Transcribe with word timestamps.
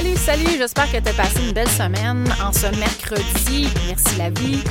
Salut, 0.00 0.16
salut, 0.16 0.56
j'espère 0.56 0.90
que 0.90 0.96
tu 0.96 1.10
as 1.10 1.12
passé 1.12 1.38
une 1.46 1.52
belle 1.52 1.68
semaine 1.68 2.26
en 2.42 2.54
ce 2.54 2.68
mercredi. 2.78 3.68
Merci 3.86 4.16
la 4.16 4.30
vie. 4.30 4.62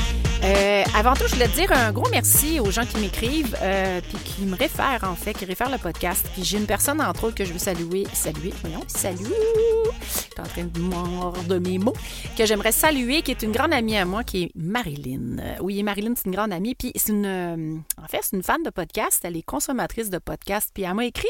Euh, 0.44 0.84
avant 0.96 1.14
tout, 1.14 1.28
je 1.28 1.36
voulais 1.36 1.48
te 1.48 1.54
dire 1.54 1.72
un 1.72 1.92
gros 1.92 2.10
merci 2.10 2.60
aux 2.60 2.72
gens 2.72 2.84
qui 2.84 2.98
m'écrivent 2.98 3.56
euh, 3.62 4.02
puis 4.02 4.18
qui 4.26 4.42
me 4.46 4.56
réfèrent 4.56 5.04
en 5.04 5.14
fait, 5.14 5.36
qui 5.36 5.46
réfèrent 5.46 5.70
le 5.70 5.78
podcast. 5.78 6.28
Puis 6.34 6.44
j'ai 6.44 6.58
une 6.58 6.66
personne 6.66 7.00
entre 7.00 7.26
autres 7.26 7.36
que 7.36 7.46
je 7.46 7.54
veux 7.54 7.60
saluer, 7.60 8.08
saluer, 8.12 8.52
voyons, 8.64 8.82
salut. 8.88 9.20
Je 9.22 10.42
en 10.42 10.46
train 10.46 10.64
de 10.64 10.80
mordre 10.80 11.60
mes 11.60 11.78
mots 11.78 11.94
que 12.36 12.48
j'aimerais 12.48 12.72
saluer, 12.72 13.22
qui 13.22 13.30
est 13.30 13.44
une 13.44 13.52
grande 13.52 13.72
amie 13.72 13.98
à 13.98 14.06
moi, 14.06 14.24
qui 14.24 14.46
est 14.46 14.52
Marilyn. 14.56 15.38
Euh, 15.38 15.56
oui, 15.62 15.84
Marilyn, 15.84 16.14
c'est 16.16 16.26
une 16.26 16.36
grande 16.36 16.54
amie. 16.54 16.74
Puis 16.74 16.92
c'est 16.96 17.12
une, 17.12 17.28
euh, 17.28 17.76
en 18.04 18.08
fait, 18.08 18.22
c'est 18.24 18.36
une 18.36 18.42
fan 18.42 18.64
de 18.64 18.72
podcast. 18.72 19.22
Elle 19.24 19.38
est 19.38 19.44
consommatrice 19.44 20.10
de 20.10 20.18
podcast. 20.18 20.72
Puis 20.74 20.86
elle 20.86 20.96
m'a 20.96 21.06
écrit 21.06 21.28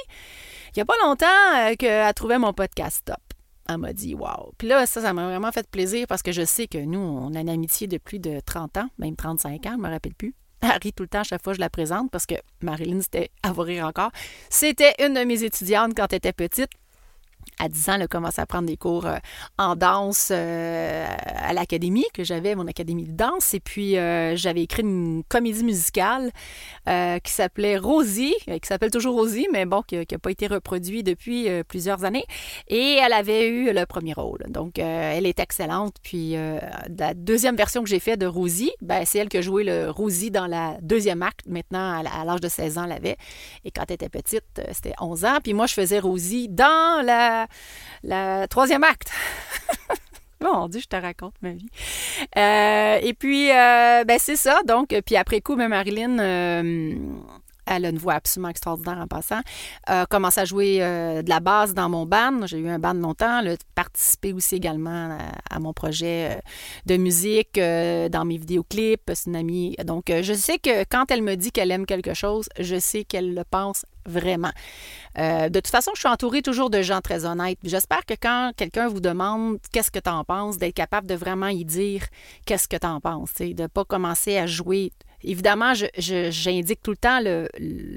il 0.68 0.78
n'y 0.78 0.84
a 0.84 0.86
pas 0.86 0.95
longtemps 1.04 1.76
qu'elle 1.78 2.14
trouvait 2.14 2.40
mon 2.40 2.54
podcast 2.54 3.02
top. 3.04 3.29
Elle 3.70 3.78
m'a 3.78 3.94
dit 3.94 4.16
Wow. 4.16 4.54
Puis 4.58 4.68
là, 4.68 4.86
ça, 4.88 5.02
ça 5.02 5.14
m'a 5.14 5.26
vraiment 5.26 5.52
fait 5.52 5.68
plaisir 5.70 6.08
parce 6.08 6.23
que 6.23 6.32
je 6.32 6.44
sais 6.44 6.68
que 6.68 6.80
nous, 6.80 7.00
on 7.00 7.36
a 7.36 7.40
une 7.40 7.50
amitié 7.50 7.88
de 7.88 8.00
plus 8.00 8.20
de 8.20 8.40
30 8.40 8.78
ans, 8.78 8.90
même 8.98 9.16
35 9.16 9.66
ans, 9.68 9.72
je 9.73 9.78
ne 9.78 9.82
me 9.84 9.90
rappelle 9.90 10.16
plus. 10.16 10.34
Elle 10.62 10.72
rit 10.82 10.92
tout 10.92 11.04
le 11.04 11.09
temps 11.09 11.20
à 11.20 11.23
chaque 11.23 11.44
fois 11.44 11.54
que 11.54 11.58
je 11.58 11.62
la 11.62 11.70
présente 11.70 12.12
parce 12.12 12.26
que 12.26 12.36
Marilyn, 12.62 13.02
c'était 13.02 13.30
à 13.44 13.54
vous 13.54 13.62
rire 13.62 13.86
encore. 13.86 14.12
C'était 14.50 14.94
une 15.00 15.14
de 15.14 15.23
mes 15.23 15.44
étudiantes 15.44 15.94
quand 15.95 16.08
elle 16.12 16.18
était 16.18 16.34
petite 16.34 16.72
à 17.59 17.68
10 17.68 17.90
ans, 17.90 17.94
elle 17.95 18.02
a 18.04 18.08
commencé 18.08 18.41
à 18.41 18.45
prendre 18.45 18.68
des 18.68 18.77
cours 18.77 19.05
euh, 19.05 19.18
en 19.58 19.76
danse 19.76 20.30
euh, 20.31 21.05
à 21.36 21.54
l'académie, 21.54 22.05
que 22.13 22.23
j'avais, 22.23 22.55
mon 22.55 22.67
académie 22.67 23.04
de 23.04 23.12
danse. 23.12 23.54
Et 23.54 23.59
puis, 23.59 23.98
euh, 23.98 24.36
j'avais 24.36 24.63
écrit 24.63 24.81
une 24.81 25.23
comédie 25.27 25.64
musicale 25.64 26.31
qui 27.23 27.31
s'appelait 27.31 27.78
Rosie, 27.78 28.34
qui 28.45 28.67
s'appelle 28.67 28.89
toujours 28.89 29.14
Rosie, 29.14 29.47
mais 29.52 29.67
bon, 29.67 29.84
qui 29.84 29.95
n'a 29.95 30.17
pas 30.17 30.31
été 30.31 30.47
reproduit 30.47 31.03
depuis 31.03 31.47
plusieurs 31.67 32.03
années. 32.03 32.25
Et 32.67 32.97
elle 33.00 33.14
avait 33.14 33.47
eu 33.47 33.72
le 33.72 33.86
premier 33.86 34.14
rôle. 34.14 34.39
Donc, 34.50 34.80
elle 34.80 35.28
est 35.28 35.39
excellente. 35.39 35.97
Puis, 36.02 36.34
la 36.34 37.14
deuxième 37.14 37.56
version 37.56 37.84
que 37.84 37.89
j'ai 37.89 38.00
faite 38.00 38.19
de 38.19 38.25
Rosie, 38.25 38.72
ben, 38.81 39.03
c'est 39.06 39.19
elle 39.19 39.30
qui 39.30 39.38
a 39.38 39.41
joué 39.41 39.64
le 39.64 39.91
Rosie 39.91 40.31
dans 40.31 40.47
la 40.47 40.78
deuxième 40.81 41.22
acte. 41.22 41.45
Maintenant, 41.45 42.02
à 42.03 42.25
l'âge 42.25 42.41
de 42.41 42.50
16 42.50 42.80
ans, 42.80 42.86
elle 42.86 42.94
avait. 42.94 43.17
Et 43.66 43.69
quand 43.69 43.84
elle 43.89 43.95
était 43.95 44.09
petite, 44.09 44.62
c'était 44.72 44.94
11 45.00 45.25
ans. 45.25 45.38
Puis 45.44 45.53
moi, 45.53 45.67
je 45.67 45.75
faisais 45.75 46.00
Rosie 46.00 46.50
dans 46.50 47.06
la 47.06 47.48
la, 48.03 48.47
troisième 48.47 48.83
acte. 48.83 49.11
Bon, 50.42 50.69
dit, 50.69 50.80
je 50.80 50.88
te 50.88 50.95
raconte 50.95 51.33
ma 51.42 51.52
vie. 51.52 51.67
Euh, 52.38 52.97
et 53.02 53.14
puis, 53.14 53.52
euh, 53.52 54.06
ben 54.06 54.17
c'est 54.17 54.38
ça. 54.38 54.61
Donc, 54.66 54.95
puis 55.06 55.17
après 55.17 55.41
coup, 55.41 55.58
même 55.58 55.72
Marilyn, 55.72 56.17
euh, 56.17 56.95
elle 57.70 57.86
a 57.86 57.89
une 57.89 57.98
voix 57.98 58.16
absolument 58.16 58.50
extraordinaire 58.50 58.98
en 58.98 59.08
passant. 59.08 59.42
A 59.86 60.06
commencé 60.08 60.42
à 60.42 60.45
jouer 60.45 60.80
euh, 60.81 61.22
de 61.22 61.30
la 61.30 61.39
basse 61.39 61.73
dans 61.73 61.88
mon 61.88 62.06
band. 62.06 62.45
J'ai 62.48 62.58
eu 62.58 62.67
un 62.67 62.80
band 62.80 62.95
longtemps. 62.95 63.39
Elle 63.39 63.50
a 63.50 63.56
participé 63.75 64.34
aussi 64.34 64.56
également 64.56 65.17
à, 65.50 65.59
mon 65.59 65.72
projet 65.72 66.31
euh, 66.31 66.40
de 66.88 66.97
musique, 66.97 67.58
euh, 67.58 68.09
dans 68.09 68.25
mes 68.25 68.38
vidéoclips. 68.38 69.12
C'est. 69.14 69.30
Donc, 69.86 70.06
je 70.09 70.34
sais 70.34 70.58
que 70.58 70.84
quand 70.86 71.12
elle 71.12 71.22
me 71.22 71.36
dit 71.36 71.52
qu'elle 71.52 71.72
aime 71.72 71.86
quelque 71.86 72.14
chose, 72.14 72.50
je 72.59 72.80
sais 72.80 73.03
qu'elle 73.03 73.34
le 73.34 73.44
pense 73.44 73.86
vraiment. 74.06 74.52
de 75.16 75.59
toute 75.59 75.67
façon, 75.67 75.92
je 75.94 76.00
suis 76.00 76.09
entourée 76.09 76.42
toujours 76.42 76.72
de 76.72 76.81
gens 76.81 77.00
très 77.00 77.25
honnêtes. 77.25 77.59
J'espère 77.64 78.06
que 78.06 78.16
quand 78.20 78.52
quelqu'un 78.58 78.88
vous 78.88 79.00
demande 79.00 79.59
qu'est-ce 79.72 79.92
que 79.92 80.00
tu 80.00 80.09
en 80.09 80.23
penses, 80.23 80.58
d'être 80.58 80.73
capable 80.73 81.06
de 81.06 81.14
vraiment 81.14 81.47
y 81.47 81.64
dire 81.64 82.06
qu'est-ce 82.45 82.67
que 82.67 82.78
tu 82.78 82.88
en 82.88 83.00
penses, 83.00 83.34
de 83.36 83.62
ne 83.62 83.67
pas 83.67 83.86
commencer 83.86 84.38
à 84.38 84.47
jouer 84.47 84.92
Évidemment, 85.23 85.73
j'indique 85.98 86.81
tout 86.81 86.92
le 86.92 86.98
temps 86.98 87.20
le, 87.22 87.48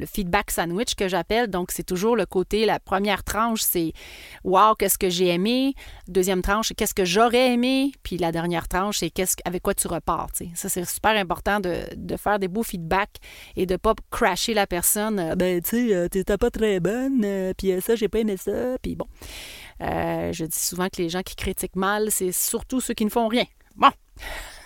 feedback 0.06 0.50
sandwich 0.50 0.94
que 0.94 1.08
j'appelle. 1.08 1.48
Donc, 1.48 1.70
c'est 1.70 1.84
toujours 1.84 2.16
le 2.16 2.26
côté, 2.26 2.66
la 2.66 2.80
première 2.80 3.24
tranche, 3.24 3.62
c'est 3.62 3.92
Wow, 4.44 4.74
qu'est-ce 4.74 4.98
que 4.98 5.08
j'ai 5.08 5.28
aimé. 5.28 5.74
Deuxième 6.08 6.42
tranche, 6.42 6.72
qu'est-ce 6.76 6.94
que 6.94 7.04
j'aurais 7.04 7.52
aimé. 7.52 7.92
Puis 8.02 8.18
la 8.18 8.32
dernière 8.32 8.68
tranche, 8.68 8.98
c'est 8.98 9.10
qu'est-ce 9.10 9.36
avec 9.44 9.62
quoi 9.62 9.74
tu 9.74 9.86
repars. 9.86 10.28
Ça, 10.54 10.68
c'est 10.68 10.84
super 10.84 11.12
important 11.12 11.60
de, 11.60 12.16
faire 12.16 12.38
des 12.38 12.48
beaux 12.48 12.62
feedbacks 12.62 13.16
et 13.56 13.66
de 13.66 13.74
ne 13.74 13.76
pas 13.78 13.94
crasher 14.10 14.54
la 14.54 14.66
personne. 14.66 15.18
Euh, 15.18 15.34
ben, 15.34 15.60
tu 15.62 15.88
sais, 15.88 15.94
euh, 15.94 16.08
t'étais 16.08 16.38
pas 16.38 16.50
très 16.50 16.80
bonne, 16.80 17.22
euh, 17.24 17.52
puis 17.56 17.72
ça, 17.80 17.96
j'ai 17.96 18.08
pas 18.08 18.18
aimé 18.18 18.36
ça. 18.36 18.76
Puis 18.82 18.96
bon. 18.96 19.06
je 19.80 20.44
dis 20.44 20.58
souvent 20.58 20.88
que 20.88 21.00
les 21.00 21.08
gens 21.08 21.22
qui 21.22 21.36
critiquent 21.36 21.76
mal, 21.76 22.10
c'est 22.10 22.32
surtout 22.32 22.80
ceux 22.80 22.94
qui 22.94 23.04
ne 23.04 23.10
font 23.10 23.28
rien. 23.28 23.44
Bon. 23.76 23.90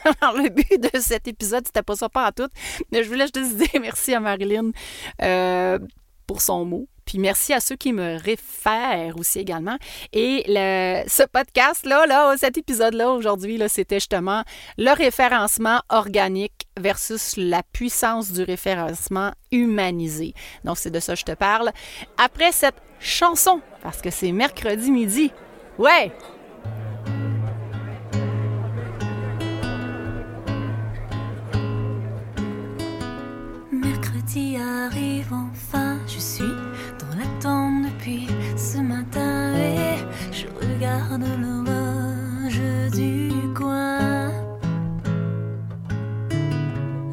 Alors, 0.20 0.36
le 0.36 0.48
but 0.48 0.92
de 0.92 1.00
cet 1.00 1.28
épisode, 1.28 1.66
c'était 1.66 1.82
pas 1.82 1.96
ça, 1.96 2.08
pas 2.08 2.26
à 2.26 2.32
tout. 2.32 2.48
Mais 2.92 3.02
je 3.02 3.08
voulais 3.08 3.26
juste 3.34 3.56
dire 3.56 3.80
merci 3.80 4.14
à 4.14 4.20
Marilyn 4.20 4.70
euh, 5.22 5.78
pour 6.26 6.40
son 6.40 6.64
mot. 6.64 6.88
Puis 7.04 7.18
merci 7.18 7.52
à 7.52 7.60
ceux 7.60 7.76
qui 7.76 7.92
me 7.92 8.18
réfèrent 8.20 9.16
aussi 9.16 9.38
également. 9.38 9.76
Et 10.12 10.42
ce 10.48 11.22
podcast-là, 11.24 12.04
là, 12.04 12.34
cet 12.36 12.58
épisode-là 12.58 13.10
aujourd'hui, 13.10 13.62
c'était 13.68 14.00
justement 14.00 14.42
le 14.76 14.90
référencement 14.90 15.80
organique 15.88 16.66
versus 16.76 17.36
la 17.36 17.62
puissance 17.62 18.32
du 18.32 18.42
référencement 18.42 19.32
humanisé. 19.52 20.34
Donc, 20.64 20.78
c'est 20.78 20.90
de 20.90 20.98
ça 20.98 21.14
que 21.14 21.20
je 21.20 21.24
te 21.24 21.32
parle. 21.32 21.70
Après 22.18 22.50
cette 22.50 22.82
chanson, 22.98 23.60
parce 23.84 24.02
que 24.02 24.10
c'est 24.10 24.32
mercredi 24.32 24.90
midi. 24.90 25.30
Ouais! 25.78 26.10
Arrive 34.56 35.32
enfin, 35.32 35.98
je 36.06 36.18
suis 36.18 36.54
dans 36.98 37.16
l'attente 37.16 37.84
depuis 37.84 38.26
ce 38.56 38.78
matin 38.78 39.54
et 39.54 39.98
je 40.32 40.46
regarde 40.60 41.24
l'orage 41.40 42.60
du 42.92 43.30
coin. 43.54 44.30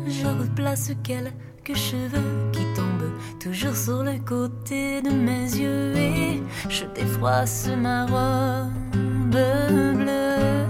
Je 0.08 0.26
replace 0.26 0.92
quelques 1.04 1.76
cheveux 1.76 2.50
qui 2.52 2.66
tombent 2.76 3.14
toujours 3.40 3.76
sur 3.76 4.04
le 4.04 4.18
côté 4.20 5.02
de 5.02 5.12
mes 5.12 5.46
yeux 5.56 5.96
et 5.96 6.42
je 6.68 6.86
défroisse 6.96 7.70
ma 7.78 8.06
robe 8.06 9.30
bleue. 9.30 10.66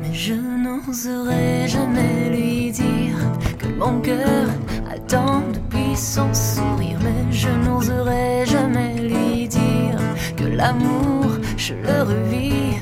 Mais 0.00 0.14
je 0.14 0.34
n'oserais 0.34 1.66
jamais 1.66 2.30
lui 2.30 2.70
dire 2.70 3.18
que 3.58 3.66
mon 3.66 4.00
cœur 4.00 4.49
son 6.00 6.32
sourire, 6.32 6.98
mais 7.02 7.30
je 7.30 7.50
n'oserais 7.50 8.46
jamais 8.46 8.94
lui 8.94 9.46
dire 9.46 9.98
que 10.34 10.44
l'amour, 10.44 11.26
je 11.58 11.74
le 11.74 12.02
revis 12.02 12.80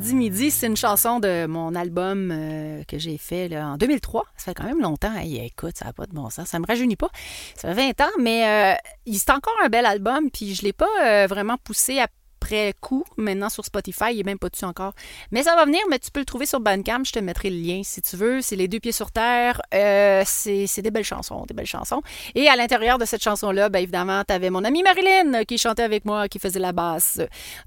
Midi, 0.00 0.50
c'est 0.50 0.68
une 0.68 0.76
chanson 0.76 1.18
de 1.18 1.46
mon 1.46 1.74
album 1.74 2.30
euh, 2.32 2.84
que 2.84 2.98
j'ai 2.98 3.18
fait 3.18 3.56
en 3.58 3.76
2003. 3.76 4.24
Ça 4.36 4.44
fait 4.46 4.54
quand 4.54 4.64
même 4.64 4.80
longtemps. 4.80 5.12
écoute, 5.20 5.76
ça 5.76 5.86
n'a 5.86 5.92
pas 5.92 6.06
de 6.06 6.12
bon 6.12 6.30
sens. 6.30 6.48
Ça 6.48 6.58
me 6.60 6.66
rajeunit 6.66 6.96
pas. 6.96 7.10
Ça 7.56 7.74
fait 7.74 7.92
20 7.96 8.00
ans, 8.06 8.10
mais 8.20 8.46
euh, 8.46 9.12
c'est 9.12 9.30
encore 9.30 9.54
un 9.64 9.68
bel 9.68 9.86
album. 9.86 10.30
Puis 10.30 10.54
je 10.54 10.62
ne 10.62 10.66
l'ai 10.66 10.72
pas 10.72 10.86
euh, 11.04 11.26
vraiment 11.26 11.56
poussé 11.62 11.98
à 11.98 12.06
après 12.48 12.74
coup. 12.80 13.04
Maintenant, 13.16 13.48
sur 13.48 13.64
Spotify, 13.64 14.06
il 14.12 14.16
n'est 14.18 14.22
même 14.22 14.38
pas 14.38 14.48
dessus 14.48 14.64
encore. 14.64 14.94
Mais 15.30 15.42
ça 15.42 15.54
va 15.54 15.64
venir, 15.66 15.80
mais 15.90 15.98
tu 15.98 16.10
peux 16.10 16.20
le 16.20 16.26
trouver 16.26 16.46
sur 16.46 16.60
Bandcamp. 16.60 17.04
Je 17.04 17.12
te 17.12 17.18
mettrai 17.18 17.50
le 17.50 17.56
lien 17.56 17.82
si 17.84 18.00
tu 18.00 18.16
veux. 18.16 18.40
C'est 18.40 18.56
Les 18.56 18.68
Deux 18.68 18.80
Pieds 18.80 18.92
sur 18.92 19.10
Terre. 19.10 19.60
Euh, 19.74 20.22
c'est 20.24 20.80
des 20.80 20.90
belles 20.90 21.04
chansons, 21.04 21.44
des 21.46 21.54
belles 21.54 21.66
chansons. 21.66 22.00
Et 22.34 22.48
à 22.48 22.56
l'intérieur 22.56 22.96
de 22.98 23.04
cette 23.04 23.22
chanson-là, 23.22 23.68
bien 23.68 23.82
évidemment, 23.82 24.22
tu 24.26 24.32
avais 24.32 24.50
mon 24.50 24.64
amie 24.64 24.82
Marilyn 24.82 25.44
qui 25.44 25.58
chantait 25.58 25.82
avec 25.82 26.04
moi, 26.06 26.28
qui 26.28 26.38
faisait 26.38 26.58
la 26.58 26.72
basse. 26.72 27.20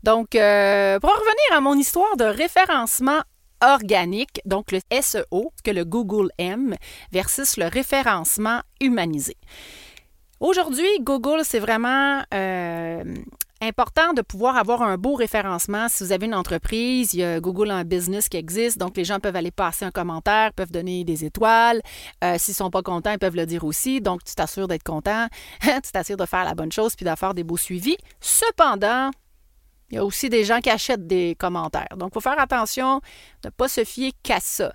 Donc, 0.04 0.36
euh, 0.36 1.00
pour 1.00 1.12
revenir 1.12 1.57
à 1.57 1.62
mon 1.62 1.75
histoire 1.75 2.18
de 2.18 2.25
référencement 2.25 3.22
organique, 3.63 4.42
donc 4.45 4.72
le 4.72 4.80
SEO, 5.01 5.54
que 5.63 5.69
le 5.69 5.86
Google 5.86 6.30
aime, 6.39 6.75
versus 7.12 7.57
le 7.57 7.68
référencement 7.68 8.62
humanisé. 8.80 9.38
Aujourd'hui, 10.42 10.89
Google, 11.01 11.42
c'est 11.44 11.60
vraiment 11.60 12.24
euh, 12.34 13.04
important 13.62 14.13
de 14.13 14.22
pouvoir 14.22 14.58
avoir 14.58 14.81
un 14.81 14.98
beau 14.98 15.13
référencement. 15.13 15.88
Si 15.88 16.04
vous 16.04 16.12
avez 16.12 16.25
une 16.25 16.36
entreprise, 16.36 17.13
il 17.13 17.19
y 17.19 17.24
a 17.24 17.40
Google 17.40 17.72
en 17.72 17.84
Business 17.84 18.28
qui 18.28 18.38
existe, 18.38 18.78
donc 18.78 18.98
les 18.98 19.06
gens 19.06 19.19
peuvent 19.19 19.36
aller 19.36 19.52
passer 19.52 19.86
un 19.86 19.92
commentaire, 19.92 20.52
peuvent 20.54 20.72
donner 20.72 21.04
des 21.04 21.25
étoiles. 21.25 21.81
Euh, 22.24 22.38
s'ils 22.38 22.54
ne 22.54 22.56
sont 22.56 22.72
pas 22.72 22.81
contents, 22.81 23.12
ils 23.12 23.19
peuvent 23.19 23.36
le 23.36 23.46
dire 23.46 23.63
aussi. 23.63 24.02
Donc, 24.02 24.24
tu 24.24 24.34
t'assures 24.34 24.68
d'être 24.68 24.84
content, 24.84 25.28
tu 25.62 25.92
t'assures 25.92 26.18
de 26.18 26.25
faire 26.25 26.44
la 26.44 26.56
bonne 26.56 26.72
chose 26.72 26.96
puis 26.96 27.06
d'avoir 27.06 27.34
des 27.34 27.44
beaux 27.44 27.58
suivis. 27.58 27.98
Cependant, 28.19 29.12
il 29.92 29.96
y 29.96 29.98
a 29.98 30.06
aussi 30.06 30.30
des 30.30 30.44
gens 30.46 30.60
qui 30.60 30.69
achètent 30.69 31.06
des 31.06 31.36
commentaires. 31.38 31.98
Donc, 31.98 32.12
il 32.12 32.13
faut 32.13 32.22
faire 32.22 32.40
attention 32.40 33.02
de 33.44 33.48
ne 33.48 33.52
pas 33.52 33.68
se 33.68 33.84
fier 33.84 34.13
qu'à 34.24 34.40
ça 34.40 34.74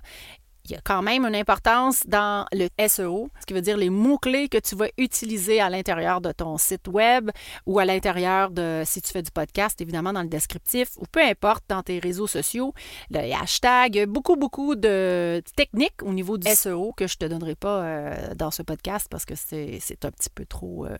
il 0.69 0.73
y 0.73 0.75
a 0.75 0.81
quand 0.83 1.01
même 1.01 1.25
une 1.25 1.35
importance 1.35 2.03
dans 2.07 2.45
le 2.51 2.67
SEO, 2.87 3.29
ce 3.39 3.45
qui 3.45 3.53
veut 3.53 3.61
dire 3.61 3.77
les 3.77 3.89
mots-clés 3.89 4.49
que 4.49 4.57
tu 4.57 4.75
vas 4.75 4.87
utiliser 4.97 5.61
à 5.61 5.69
l'intérieur 5.69 6.19
de 6.19 6.31
ton 6.31 6.57
site 6.57 6.87
web 6.89 7.31
ou 7.65 7.79
à 7.79 7.85
l'intérieur 7.85 8.51
de, 8.51 8.83
si 8.85 9.01
tu 9.01 9.11
fais 9.11 9.21
du 9.21 9.31
podcast, 9.31 9.79
évidemment 9.79 10.11
dans 10.11 10.21
le 10.21 10.27
descriptif 10.27 10.89
ou 10.97 11.05
peu 11.09 11.21
importe 11.21 11.63
dans 11.69 11.83
tes 11.83 11.99
réseaux 11.99 12.27
sociaux, 12.27 12.73
les 13.09 13.31
hashtags, 13.33 14.05
beaucoup, 14.07 14.35
beaucoup 14.35 14.75
de 14.75 15.41
techniques 15.55 16.03
au 16.03 16.11
niveau 16.11 16.37
du 16.37 16.49
SEO 16.49 16.91
que 16.97 17.07
je 17.07 17.15
ne 17.21 17.27
te 17.27 17.31
donnerai 17.33 17.55
pas 17.55 17.81
euh, 17.83 18.33
dans 18.35 18.51
ce 18.51 18.61
podcast 18.61 19.07
parce 19.09 19.25
que 19.25 19.35
c'est 19.35 20.03
un 20.03 20.11
petit 20.11 20.29
peu 20.29 20.45
trop 20.45 20.85
euh, 20.85 20.97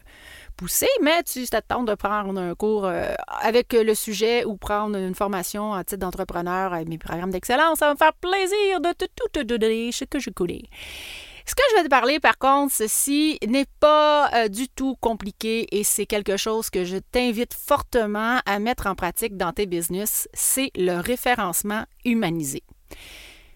poussé, 0.56 0.88
mais 1.02 1.24
tu 1.24 1.46
t'attends 1.48 1.84
de 1.84 1.96
prendre 1.96 2.40
un 2.40 2.56
cours 2.56 2.86
euh, 2.86 3.14
avec 3.42 3.74
le 3.74 3.94
sujet 3.96 4.46
ou 4.46 4.56
prendre 4.56 4.98
une 4.98 5.16
formation 5.16 5.74
à 5.74 5.84
titre 5.84 6.00
d'entrepreneur 6.00 6.74
avec 6.74 6.88
mes 6.88 6.98
programmes 6.98 7.32
d'excellence. 7.32 7.80
Ça 7.80 7.88
va 7.88 7.94
me 7.94 7.98
faire 7.98 8.14
plaisir 8.14 8.80
de 8.80 8.94
tout 8.94 9.28
te 9.34 9.42
donner 9.42 9.57
ce 9.60 10.06
que 10.06 10.20
je. 10.20 10.30
Ce 10.30 11.56
que 11.56 11.64
je 11.70 11.76
vais 11.76 11.84
te 11.84 11.90
parler, 11.90 12.20
par 12.20 12.38
contre, 12.38 12.74
ceci 12.74 13.40
n'est 13.48 13.68
pas 13.80 14.30
euh, 14.34 14.48
du 14.50 14.68
tout 14.68 14.96
compliqué 15.00 15.66
et 15.72 15.86
c'est 15.86 16.06
quelque 16.06 16.36
chose 16.36 16.70
que 16.70 16.84
je 16.84 16.98
t'invite 16.98 17.54
fortement 17.54 18.42
à 18.46 18.60
mettre 18.60 18.86
en 18.88 18.96
pratique 18.96 19.38
dans 19.38 19.54
tes 19.54 19.66
business. 19.66 20.28
C'est 20.34 20.72
le 20.76 21.00
référencement 21.00 21.86
humanisé. 22.04 22.64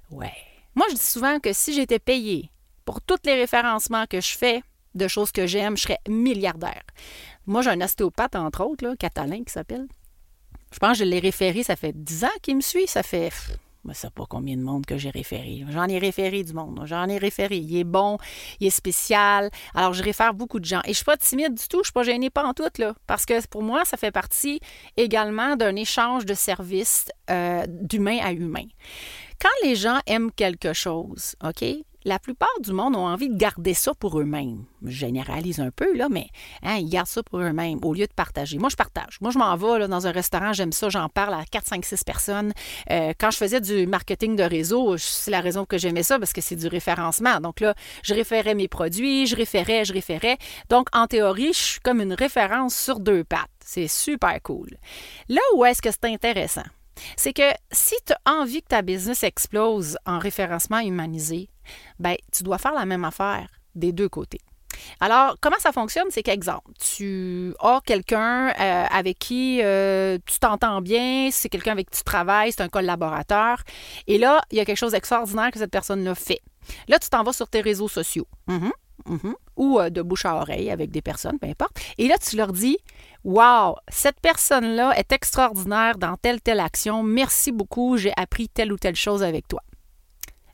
Ouais. 0.09 0.31
Moi, 0.73 0.85
je 0.89 0.95
dis 0.95 1.01
souvent 1.01 1.39
que 1.39 1.51
si 1.51 1.73
j'étais 1.73 1.99
payé 1.99 2.49
pour 2.85 3.01
tous 3.01 3.19
les 3.25 3.35
référencements 3.35 4.05
que 4.07 4.21
je 4.21 4.37
fais, 4.37 4.63
de 4.95 5.07
choses 5.07 5.31
que 5.31 5.47
j'aime, 5.47 5.77
je 5.77 5.83
serais 5.83 5.99
milliardaire. 6.07 6.83
Moi, 7.45 7.61
j'ai 7.61 7.69
un 7.69 7.81
ostéopathe, 7.81 8.35
entre 8.35 8.63
autres, 8.63 8.85
là, 8.85 8.95
catalan, 8.97 9.43
qui 9.43 9.51
s'appelle. 9.51 9.87
Je 10.73 10.79
pense 10.79 10.97
que 10.97 11.03
je 11.03 11.09
l'ai 11.09 11.19
référé, 11.19 11.63
ça 11.63 11.75
fait 11.75 11.93
10 11.93 12.25
ans 12.25 12.37
qu'il 12.41 12.55
me 12.55 12.61
suit. 12.61 12.87
Ça 12.87 13.03
fait. 13.03 13.31
Je 13.83 13.89
ne 13.89 13.93
sais 13.93 14.09
pas 14.11 14.25
combien 14.29 14.55
de 14.55 14.61
monde 14.61 14.85
que 14.85 14.97
j'ai 14.97 15.09
référé. 15.09 15.65
J'en 15.69 15.85
ai 15.85 15.97
référé 15.97 16.43
du 16.43 16.53
monde. 16.53 16.81
J'en 16.85 17.07
ai 17.07 17.17
référé. 17.17 17.57
Il 17.57 17.75
est 17.75 17.83
bon, 17.83 18.17
il 18.59 18.67
est 18.67 18.71
spécial. 18.71 19.49
Alors, 19.73 19.93
je 19.93 20.03
réfère 20.03 20.33
beaucoup 20.33 20.59
de 20.59 20.65
gens. 20.65 20.81
Et 20.81 20.87
je 20.87 20.89
ne 20.89 20.95
suis 20.95 21.05
pas 21.05 21.17
timide 21.17 21.55
du 21.55 21.67
tout. 21.67 21.77
Je 21.77 21.79
ne 21.79 21.83
suis 21.85 21.93
pas 21.93 22.03
gênée 22.03 22.29
pas 22.29 22.43
en 22.43 22.53
tout, 22.53 22.63
là. 22.77 22.93
Parce 23.07 23.25
que 23.25 23.45
pour 23.47 23.63
moi, 23.63 23.83
ça 23.85 23.97
fait 23.97 24.11
partie 24.11 24.59
également 24.97 25.55
d'un 25.55 25.75
échange 25.75 26.25
de 26.25 26.33
services 26.33 27.07
euh, 27.29 27.65
d'humain 27.67 28.19
à 28.21 28.31
humain. 28.31 28.65
Quand 29.39 29.67
les 29.67 29.75
gens 29.75 29.99
aiment 30.05 30.31
quelque 30.31 30.73
chose, 30.73 31.35
OK, 31.43 31.65
la 32.03 32.19
plupart 32.19 32.49
du 32.61 32.73
monde 32.73 32.95
ont 32.95 33.05
envie 33.05 33.29
de 33.29 33.37
garder 33.37 33.73
ça 33.73 33.93
pour 33.93 34.19
eux-mêmes. 34.19 34.65
Je 34.83 34.91
généralise 34.91 35.59
un 35.59 35.71
peu, 35.71 35.95
là, 35.95 36.07
mais 36.09 36.27
hein, 36.63 36.77
ils 36.77 36.89
gardent 36.89 37.07
ça 37.07 37.23
pour 37.23 37.39
eux-mêmes 37.39 37.79
au 37.83 37.93
lieu 37.93 38.07
de 38.07 38.13
partager. 38.13 38.57
Moi, 38.57 38.69
je 38.69 38.75
partage. 38.75 39.17
Moi, 39.21 39.31
je 39.31 39.37
m'en 39.37 39.55
vais 39.55 39.87
dans 39.87 40.07
un 40.07 40.11
restaurant, 40.11 40.53
j'aime 40.53 40.71
ça, 40.71 40.89
j'en 40.89 41.09
parle 41.09 41.33
à 41.33 41.43
4, 41.49 41.67
5, 41.67 41.85
6 41.85 42.03
personnes. 42.03 42.53
Euh, 42.89 43.13
quand 43.19 43.31
je 43.31 43.37
faisais 43.37 43.61
du 43.61 43.87
marketing 43.87 44.35
de 44.35 44.43
réseau, 44.43 44.97
c'est 44.97 45.31
la 45.31 45.41
raison 45.41 45.65
que 45.65 45.77
j'aimais 45.77 46.03
ça, 46.03 46.19
parce 46.19 46.33
que 46.33 46.41
c'est 46.41 46.55
du 46.55 46.67
référencement. 46.67 47.39
Donc 47.39 47.59
là, 47.59 47.75
je 48.03 48.13
référais 48.13 48.55
mes 48.55 48.67
produits, 48.67 49.27
je 49.27 49.35
référais, 49.35 49.85
je 49.85 49.93
référais. 49.93 50.37
Donc, 50.69 50.87
en 50.93 51.07
théorie, 51.07 51.53
je 51.53 51.59
suis 51.59 51.79
comme 51.81 52.01
une 52.01 52.13
référence 52.13 52.75
sur 52.75 52.99
deux 52.99 53.23
pattes. 53.23 53.49
C'est 53.63 53.87
super 53.87 54.41
cool. 54.41 54.69
Là 55.29 55.41
où 55.55 55.65
est-ce 55.65 55.81
que 55.81 55.89
c'est 55.91 56.05
intéressant? 56.05 56.63
C'est 57.15 57.33
que 57.33 57.49
si 57.71 57.95
tu 58.05 58.13
as 58.13 58.31
envie 58.31 58.61
que 58.61 58.67
ta 58.67 58.81
business 58.81 59.23
explose 59.23 59.97
en 60.05 60.19
référencement 60.19 60.79
humanisé, 60.79 61.49
ben, 61.99 62.15
tu 62.31 62.43
dois 62.43 62.57
faire 62.57 62.73
la 62.73 62.85
même 62.85 63.05
affaire 63.05 63.47
des 63.75 63.91
deux 63.91 64.09
côtés. 64.09 64.41
Alors, 64.99 65.35
comment 65.41 65.59
ça 65.59 65.71
fonctionne? 65.71 66.07
C'est 66.09 66.23
qu'exemple, 66.23 66.71
tu 66.79 67.53
as 67.59 67.81
quelqu'un 67.85 68.49
euh, 68.49 68.85
avec 68.89 69.19
qui 69.19 69.59
euh, 69.61 70.17
tu 70.25 70.39
t'entends 70.39 70.81
bien, 70.81 71.29
c'est 71.31 71.49
quelqu'un 71.49 71.73
avec 71.73 71.89
qui 71.89 71.99
tu 71.99 72.03
travailles, 72.03 72.51
c'est 72.51 72.61
un 72.61 72.69
collaborateur, 72.69 73.61
et 74.07 74.17
là, 74.17 74.41
il 74.51 74.57
y 74.57 74.61
a 74.61 74.65
quelque 74.65 74.77
chose 74.77 74.91
d'extraordinaire 74.91 75.51
que 75.51 75.59
cette 75.59 75.71
personne-là 75.71 76.15
fait. 76.15 76.41
Là, 76.87 76.99
tu 76.99 77.09
t'en 77.09 77.23
vas 77.23 77.33
sur 77.33 77.47
tes 77.47 77.61
réseaux 77.61 77.87
sociaux. 77.87 78.27
Mm-hmm, 78.47 78.71
mm-hmm, 79.07 79.33
ou 79.61 79.79
euh, 79.79 79.91
de 79.91 80.01
bouche 80.01 80.25
à 80.25 80.35
oreille 80.35 80.71
avec 80.71 80.89
des 80.89 81.03
personnes, 81.03 81.37
peu 81.39 81.47
importe. 81.47 81.79
Et 81.99 82.07
là, 82.07 82.17
tu 82.17 82.35
leur 82.35 82.51
dis 82.51 82.79
Wow, 83.23 83.75
cette 83.87 84.19
personne-là 84.19 84.97
est 84.97 85.11
extraordinaire 85.11 85.99
dans 85.99 86.17
telle, 86.17 86.41
telle 86.41 86.59
action. 86.59 87.03
Merci 87.03 87.51
beaucoup, 87.51 87.95
j'ai 87.95 88.11
appris 88.17 88.49
telle 88.49 88.73
ou 88.73 88.77
telle 88.77 88.95
chose 88.95 89.21
avec 89.21 89.47
toi. 89.47 89.61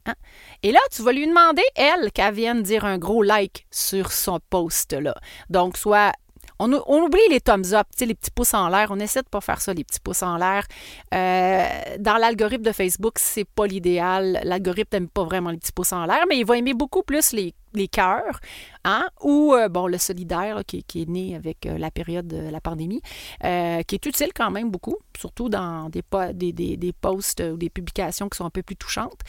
Hein? 0.05 0.15
Et 0.61 0.73
là, 0.73 0.79
tu 0.91 1.01
vas 1.01 1.13
lui 1.13 1.25
demander, 1.25 1.63
elle, 1.75 2.11
qu'elle 2.11 2.33
vienne 2.33 2.63
dire 2.63 2.83
un 2.83 2.97
gros 2.97 3.23
like 3.23 3.65
sur 3.71 4.11
son 4.11 4.41
post-là. 4.49 5.15
Donc, 5.49 5.77
soit 5.77 6.11
on, 6.59 6.73
oublie 6.73 7.21
les 7.29 7.39
thumbs 7.39 7.73
up, 7.73 7.87
les 7.99 8.15
petits 8.15 8.31
pouces 8.31 8.53
en 8.53 8.67
l'air. 8.67 8.87
On 8.89 8.99
essaie 8.99 9.21
de 9.21 9.29
pas 9.29 9.41
faire 9.41 9.61
ça, 9.61 9.73
les 9.73 9.83
petits 9.83 9.99
pouces 9.99 10.23
en 10.23 10.37
l'air. 10.37 10.65
Euh, 11.13 11.65
dans 11.99 12.17
l'algorithme 12.17 12.63
de 12.63 12.71
Facebook, 12.71 13.13
c'est 13.19 13.45
pas 13.45 13.67
l'idéal. 13.67 14.41
L'algorithme 14.43 14.89
n'aime 14.91 15.07
pas 15.07 15.23
vraiment 15.23 15.51
les 15.51 15.57
petits 15.57 15.71
pouces 15.71 15.93
en 15.93 16.05
l'air, 16.05 16.25
mais 16.27 16.37
il 16.37 16.45
va 16.45 16.57
aimer 16.57 16.73
beaucoup 16.73 17.03
plus 17.03 17.31
les, 17.31 17.53
les 17.77 17.87
cœurs, 17.87 18.39
hein? 18.83 19.07
ou 19.21 19.53
euh, 19.53 19.69
bon, 19.69 19.87
le 19.87 19.97
solidaire 19.97 20.61
qui, 20.65 20.83
est 20.95 21.09
né 21.09 21.35
avec 21.35 21.65
euh, 21.65 21.77
la 21.77 21.91
période 21.91 22.27
de 22.27 22.49
la 22.49 22.59
pandémie, 22.59 23.01
qui 23.41 23.95
est 23.95 24.05
utile 24.05 24.31
quand 24.35 24.51
même 24.51 24.69
beaucoup, 24.69 24.97
surtout 25.17 25.49
dans 25.49 25.89
des, 25.89 26.03
des, 26.33 26.51
des, 26.51 26.77
des 26.77 26.93
posts 26.93 27.41
ou 27.41 27.57
des 27.57 27.69
publications 27.69 28.29
qui 28.29 28.37
sont 28.37 28.45
un 28.45 28.49
peu 28.49 28.63
plus 28.63 28.75
touchantes. 28.75 29.21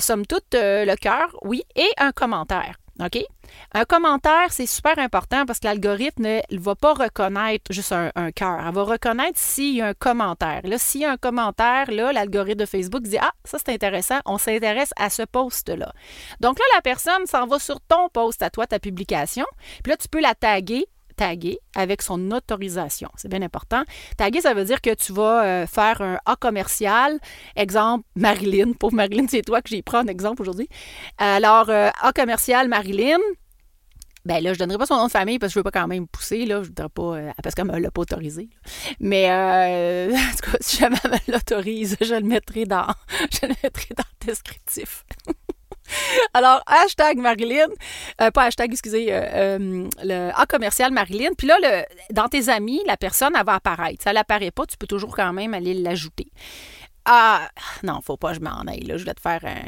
somme 0.00 0.26
toute, 0.26 0.54
le 0.54 0.94
cœur, 0.96 1.36
oui, 1.42 1.62
et 1.76 1.90
un 1.98 2.12
commentaire. 2.12 2.76
OK? 3.00 3.24
Un 3.74 3.84
commentaire, 3.84 4.50
c'est 4.50 4.66
super 4.66 4.98
important 4.98 5.46
parce 5.46 5.58
que 5.58 5.66
l'algorithme 5.66 6.22
ne 6.22 6.58
va 6.58 6.74
pas 6.74 6.92
reconnaître 6.92 7.72
juste 7.72 7.92
un, 7.92 8.30
cœur. 8.32 8.60
Elle 8.66 8.74
va 8.74 8.82
reconnaître 8.82 9.38
s'il 9.38 9.76
y 9.76 9.80
a 9.80 9.88
un 9.88 9.94
commentaire. 9.94 10.60
Là, 10.64 10.78
s'il 10.78 11.02
y 11.02 11.04
a 11.04 11.12
un 11.12 11.16
commentaire, 11.16 11.90
là, 11.90 12.12
l'algorithme 12.12 12.60
de 12.60 12.66
Facebook 12.66 13.02
dit 13.02 13.18
Ah, 13.18 13.32
ça 13.44 13.58
c'est 13.58 13.72
intéressant, 13.72 14.18
on 14.26 14.38
s'intéresse 14.38 14.90
à 14.96 15.10
ce 15.10 15.22
post-là. 15.22 15.92
Donc 16.40 16.58
là, 16.58 16.64
la 16.74 16.82
personne 16.82 17.26
s'en 17.26 17.46
va 17.46 17.58
sur 17.58 17.80
ton 17.80 18.08
post 18.10 18.42
à 18.42 18.50
toi, 18.50 18.66
ta 18.66 18.78
publication. 18.78 19.46
Puis 19.82 19.90
là, 19.90 19.96
tu 19.96 20.08
peux 20.08 20.20
la 20.20 20.34
taguer 20.34 20.86
taguer 21.12 21.58
avec 21.74 22.02
son 22.02 22.30
autorisation. 22.30 23.08
C'est 23.16 23.28
bien 23.28 23.42
important. 23.42 23.82
Taguer, 24.16 24.40
ça 24.40 24.54
veut 24.54 24.64
dire 24.64 24.80
que 24.80 24.94
tu 24.94 25.12
vas 25.12 25.44
euh, 25.44 25.66
faire 25.66 26.00
un 26.00 26.18
A 26.26 26.36
commercial. 26.36 27.18
Exemple, 27.56 28.04
Marilyn. 28.16 28.72
Pauvre 28.72 28.94
Marilyn, 28.94 29.26
c'est 29.28 29.42
toi 29.42 29.62
que 29.62 29.68
j'ai 29.68 29.82
pris 29.82 29.98
en 29.98 30.06
exemple 30.06 30.42
aujourd'hui. 30.42 30.68
Alors, 31.18 31.70
euh, 31.70 31.90
A 32.00 32.12
commercial 32.12 32.68
Marilyn. 32.68 33.20
Ben 34.24 34.42
là, 34.42 34.52
je 34.52 34.58
ne 34.58 34.64
donnerai 34.64 34.78
pas 34.78 34.86
son 34.86 34.96
nom 34.96 35.06
de 35.06 35.10
famille 35.10 35.38
parce 35.38 35.52
que 35.52 35.54
je 35.54 35.58
veux 35.58 35.64
pas 35.64 35.72
quand 35.72 35.88
même 35.88 36.06
pousser, 36.06 36.46
là. 36.46 36.62
Je 36.62 36.68
voudrais 36.68 36.88
pas. 36.88 37.16
Euh, 37.16 37.32
parce 37.42 37.54
qu'elle 37.54 37.66
me 37.66 37.78
l'a 37.78 37.90
pas 37.90 38.02
autorisé. 38.02 38.48
Mais 39.00 39.26
en 39.30 40.36
tout 40.36 40.50
cas, 40.50 40.58
si 40.60 40.78
jamais 40.78 40.96
elle 41.04 41.34
l'autorise, 41.34 41.96
je 42.00 42.14
le 42.14 42.26
mettrai 42.26 42.64
dans. 42.64 42.86
Je 43.30 43.46
le 43.46 43.54
mettrai 43.62 43.94
dans 43.96 44.04
le 44.20 44.26
descriptif. 44.26 45.04
Alors, 46.34 46.62
hashtag 46.66 47.18
Marilyn, 47.18 47.68
euh, 48.20 48.30
pas 48.30 48.44
hashtag, 48.44 48.72
excusez, 48.72 49.12
euh, 49.12 49.22
euh, 49.34 49.88
le 50.02 50.30
A 50.34 50.46
commercial 50.46 50.92
Marilyn. 50.92 51.30
Puis 51.36 51.46
là, 51.46 51.56
le, 51.60 52.14
dans 52.14 52.28
tes 52.28 52.48
amis, 52.48 52.80
la 52.86 52.96
personne, 52.96 53.32
elle 53.38 53.44
va 53.44 53.54
apparaître. 53.54 54.02
Si 54.02 54.08
elle 54.08 54.14
n'apparaît 54.14 54.50
pas, 54.50 54.66
tu 54.66 54.76
peux 54.76 54.86
toujours 54.86 55.14
quand 55.14 55.32
même 55.32 55.54
aller 55.54 55.74
l'ajouter. 55.74 56.30
Ah, 57.04 57.48
non, 57.82 58.00
faut 58.00 58.16
pas 58.16 58.30
que 58.30 58.36
je 58.36 58.40
m'en 58.40 58.62
aille. 58.62 58.84
Là. 58.84 58.96
Je 58.96 59.04
vais 59.04 59.14
te 59.14 59.20
faire 59.20 59.44
un 59.44 59.62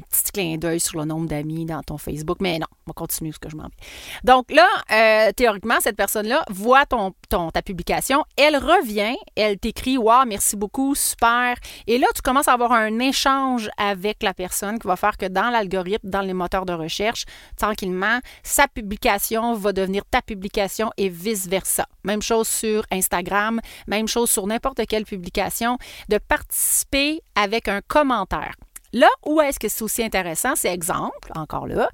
petit 0.00 0.32
clin 0.32 0.56
d'œil 0.56 0.80
sur 0.80 0.98
le 0.98 1.04
nombre 1.04 1.26
d'amis 1.26 1.64
dans 1.64 1.82
ton 1.82 1.98
Facebook. 1.98 2.38
Mais 2.40 2.58
non, 2.58 2.66
on 2.86 2.90
va 2.90 2.94
continuer 2.94 3.32
ce 3.32 3.38
que 3.38 3.48
je 3.48 3.56
m'en 3.56 3.64
vais. 3.64 3.76
Donc 4.24 4.50
là, 4.50 4.66
euh, 4.92 5.32
théoriquement, 5.32 5.76
cette 5.80 5.96
personne-là 5.96 6.44
voit 6.50 6.86
ton, 6.86 7.12
ta 7.28 7.62
publication, 7.62 8.24
elle 8.36 8.56
revient, 8.56 9.16
elle 9.36 9.58
t'écrit 9.58 9.98
Wow, 9.98 10.24
merci 10.26 10.56
beaucoup, 10.56 10.94
super. 10.94 11.56
Et 11.86 11.98
là, 11.98 12.06
tu 12.14 12.22
commences 12.22 12.48
à 12.48 12.52
avoir 12.52 12.72
un 12.72 12.98
échange 12.98 13.70
avec 13.76 14.22
la 14.22 14.34
personne 14.34 14.78
qui 14.78 14.86
va 14.86 14.96
faire 14.96 15.16
que 15.16 15.26
dans 15.26 15.50
l'algorithme, 15.50 16.08
dans 16.08 16.22
les 16.22 16.34
moteurs 16.34 16.66
de 16.66 16.72
recherche, 16.72 17.24
tranquillement, 17.56 18.20
sa 18.42 18.68
publication 18.68 19.54
va 19.54 19.72
devenir 19.72 20.04
ta 20.10 20.22
publication 20.22 20.90
et 20.96 21.08
vice-versa. 21.08 21.86
Même 22.04 22.22
chose 22.22 22.48
sur 22.48 22.84
Instagram, 22.90 23.60
même 23.86 24.08
chose 24.08 24.30
sur 24.30 24.46
n'importe 24.46 24.86
quelle 24.86 25.04
publication, 25.04 25.78
de 26.08 26.18
participer 26.18 27.20
avec 27.34 27.68
un 27.68 27.80
commentaire. 27.86 28.54
Là 28.92 29.08
où 29.26 29.40
est-ce 29.40 29.58
que 29.58 29.68
c'est 29.68 29.82
aussi 29.82 30.02
intéressant, 30.02 30.54
c'est 30.56 30.72
exemple, 30.72 31.30
encore 31.34 31.66
là, 31.66 31.90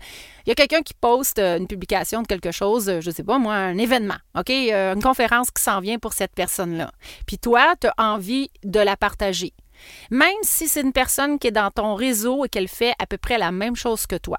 il 0.47 0.51
y 0.51 0.53
a 0.53 0.55
quelqu'un 0.55 0.83
qui 0.83 0.95
poste 0.95 1.39
euh, 1.39 1.59
une 1.59 1.67
publication 1.67 2.23
de 2.23 2.27
quelque 2.27 2.53
chose, 2.53 2.89
euh, 2.89 3.01
je 3.01 3.11
ne 3.11 3.15
sais 3.15 3.25
pas 3.25 3.39
moi, 3.39 3.55
un 3.55 3.79
événement, 3.79 4.19
OK, 4.39 4.51
euh, 4.51 4.95
une 4.95 5.03
conférence 5.03 5.51
qui 5.51 5.63
s'en 5.63 5.81
vient 5.81 5.99
pour 5.99 6.13
cette 6.13 6.35
personne-là. 6.35 6.93
Puis 7.27 7.39
toi, 7.39 7.75
tu 7.81 7.89
as 7.89 7.95
envie 7.99 8.51
de 8.63 8.79
la 8.79 8.97
partager. 8.97 9.53
Même 10.11 10.31
si 10.43 10.69
c'est 10.69 10.83
une 10.83 10.93
personne 10.93 11.39
qui 11.39 11.49
est 11.49 11.53
dans 11.53 11.71
ton 11.71 11.95
réseau 11.95 12.45
et 12.45 12.49
qu'elle 12.49 12.69
fait 12.69 12.95
à 13.01 13.07
peu 13.07 13.19
près 13.19 13.39
la 13.39 13.51
même 13.51 13.75
chose 13.75 14.07
que 14.07 14.17
toi. 14.17 14.39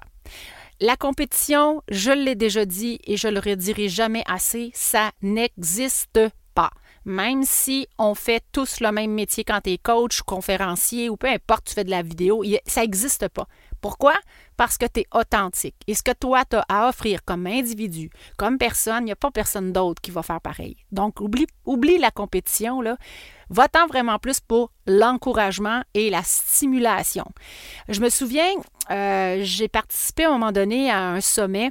La 0.80 0.96
compétition, 0.96 1.82
je 1.90 2.10
l'ai 2.10 2.34
déjà 2.34 2.64
dit 2.64 2.98
et 3.04 3.16
je 3.16 3.28
le 3.28 3.40
redirai 3.40 3.88
jamais 3.88 4.24
assez, 4.26 4.70
ça 4.74 5.10
n'existe 5.22 6.20
pas 6.54 6.70
même 7.06 7.44
si 7.44 7.86
on 7.98 8.14
fait 8.14 8.44
tous 8.50 8.80
le 8.80 8.90
même 8.90 9.12
métier 9.12 9.44
quand 9.44 9.60
tu 9.62 9.70
es 9.70 9.78
coach, 9.78 10.22
conférencier 10.22 11.08
ou 11.08 11.16
peu 11.16 11.28
importe, 11.28 11.68
tu 11.68 11.74
fais 11.74 11.84
de 11.84 11.90
la 11.90 12.02
vidéo, 12.02 12.44
ça 12.66 12.82
n'existe 12.82 13.28
pas. 13.28 13.46
Pourquoi? 13.80 14.14
Parce 14.56 14.76
que 14.76 14.86
tu 14.86 15.00
es 15.00 15.06
authentique. 15.14 15.76
Et 15.86 15.94
ce 15.94 16.02
que 16.02 16.10
toi, 16.12 16.44
tu 16.44 16.56
as 16.56 16.64
à 16.68 16.88
offrir 16.88 17.24
comme 17.24 17.46
individu, 17.46 18.10
comme 18.36 18.58
personne, 18.58 19.02
il 19.02 19.04
n'y 19.04 19.12
a 19.12 19.16
pas 19.16 19.30
personne 19.30 19.72
d'autre 19.72 20.02
qui 20.02 20.10
va 20.10 20.24
faire 20.24 20.40
pareil. 20.40 20.76
Donc, 20.90 21.20
oublie, 21.20 21.46
oublie 21.64 21.98
la 21.98 22.10
compétition. 22.10 22.82
Va-t'en 23.50 23.86
vraiment 23.86 24.18
plus 24.18 24.40
pour 24.40 24.72
l'encouragement 24.88 25.82
et 25.94 26.10
la 26.10 26.24
stimulation. 26.24 27.26
Je 27.88 28.00
me 28.00 28.08
souviens, 28.08 28.50
euh, 28.90 29.38
j'ai 29.42 29.68
participé 29.68 30.24
à 30.24 30.30
un 30.30 30.32
moment 30.32 30.50
donné 30.50 30.90
à 30.90 31.10
un 31.10 31.20
sommet 31.20 31.70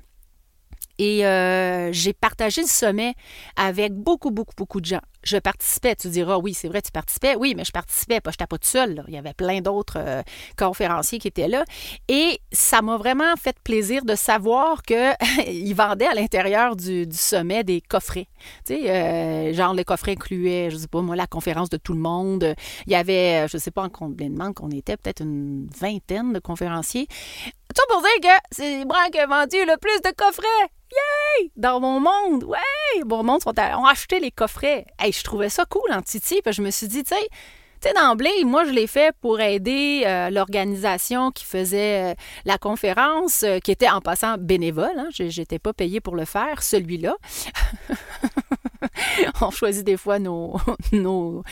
et 0.98 1.26
euh, 1.26 1.92
j'ai 1.92 2.14
partagé 2.14 2.62
le 2.62 2.68
sommet 2.68 3.16
avec 3.58 3.94
beaucoup, 3.94 4.32
beaucoup, 4.32 4.54
beaucoup 4.56 4.80
de 4.80 4.86
gens. 4.86 5.02
Je 5.26 5.38
participais. 5.38 5.96
Tu 5.96 6.10
diras, 6.10 6.38
oui, 6.38 6.54
c'est 6.54 6.68
vrai, 6.68 6.82
tu 6.82 6.92
participais. 6.92 7.36
Oui, 7.36 7.54
mais 7.58 7.66
je 7.66 7.72
participais 7.72 8.22
pas. 8.22 8.32
Je 8.32 8.36
n'étais 8.36 8.48
pas 8.48 8.58
toute 8.58 8.66
seule. 8.66 9.04
Il 9.08 9.14
y 9.14 9.18
avait 9.18 9.34
plein 9.34 9.60
d'autres 9.60 9.98
euh, 9.98 10.22
conférenciers 10.58 11.20
qui 11.20 11.28
étaient 11.28 11.48
là. 11.48 11.66
Et 12.08 12.40
ça 12.52 12.82
m'a 12.82 12.98
vraiment 12.98 13.36
fait 13.36 13.58
plaisir 13.64 14.06
de 14.06 14.16
savoir 14.16 14.84
qu'ils 14.84 15.76
vendaient 15.76 16.08
à 16.08 16.14
l'intérieur 16.14 16.76
du, 16.76 17.08
sommet 17.12 17.64
des 17.64 17.82
coffrets. 17.82 18.28
Tu 18.66 18.76
sais, 18.76 18.90
euh, 18.90 19.54
genre, 19.54 19.74
les 19.74 19.84
coffrets 19.84 20.12
incluaient, 20.12 20.70
je 20.70 20.78
sais 20.78 20.88
pas, 20.88 21.02
moi, 21.02 21.16
la 21.16 21.28
conférence 21.28 21.70
de 21.70 21.78
tout 21.78 21.94
le 21.94 22.00
monde. 22.00 22.54
Il 22.86 22.92
y 22.92 22.96
avait, 22.96 23.48
je 23.48 23.58
sais 23.58 23.72
pas 23.72 23.84
en 23.84 23.90
combien 23.90 24.30
de 24.30 24.54
qu'on 24.54 24.70
était, 24.70 24.96
peut-être 24.98 25.22
une 25.22 25.68
vingtaine 25.76 26.34
de 26.34 26.40
conférenciers. 26.40 27.08
Tout 27.74 27.82
pour 27.90 28.02
dire 28.02 28.10
que 28.22 28.38
c'est 28.52 28.86
Bran 28.86 29.10
qui 29.12 29.20
a 29.20 29.28
vendu 29.28 29.58
le 29.58 29.78
plus 29.78 30.02
de 30.02 30.16
coffrets. 30.16 30.70
Yay! 30.92 31.52
Dans 31.56 31.80
mon 31.80 32.00
monde, 32.00 32.44
ouais! 32.44 33.04
Mon 33.06 33.24
monde 33.24 33.42
sont 33.42 33.54
ont 33.60 33.86
acheté 33.86 34.20
les 34.20 34.32
coffrets. 34.32 34.86
Hey, 35.00 35.12
je 35.18 35.24
trouvais 35.24 35.50
ça 35.50 35.66
cool 35.66 35.92
en 35.92 36.02
Titi. 36.02 36.42
Puis 36.44 36.54
je 36.54 36.62
me 36.62 36.72
suis 36.72 36.88
dit, 36.88 37.04
tu 37.04 37.16
sais, 37.16 37.30
d'emblée, 37.94 38.44
moi, 38.44 38.66
je 38.66 38.72
l'ai 38.72 38.88
fait 38.88 39.16
pour 39.22 39.40
aider 39.40 40.04
euh, 40.06 40.30
l'organisation 40.30 41.32
qui 41.32 41.46
faisait 41.46 42.12
euh, 42.12 42.16
la 42.46 42.58
conférence, 42.58 43.44
euh, 43.44 43.60
qui 43.60 43.72
était 43.72 43.90
en 43.90 44.02
passant 44.02 44.38
bénévole. 44.38 44.98
Hein, 44.98 45.10
je 45.12 45.24
n'étais 45.24 45.60
pas 45.60 45.74
payée 45.74 46.02
pour 46.02 46.16
le 46.16 46.26
faire, 46.26 46.64
celui-là. 46.64 47.16
on 49.42 49.52
choisit 49.52 49.86
des 49.86 49.98
fois 49.98 50.20
nos, 50.20 50.56
nos, 50.94 51.44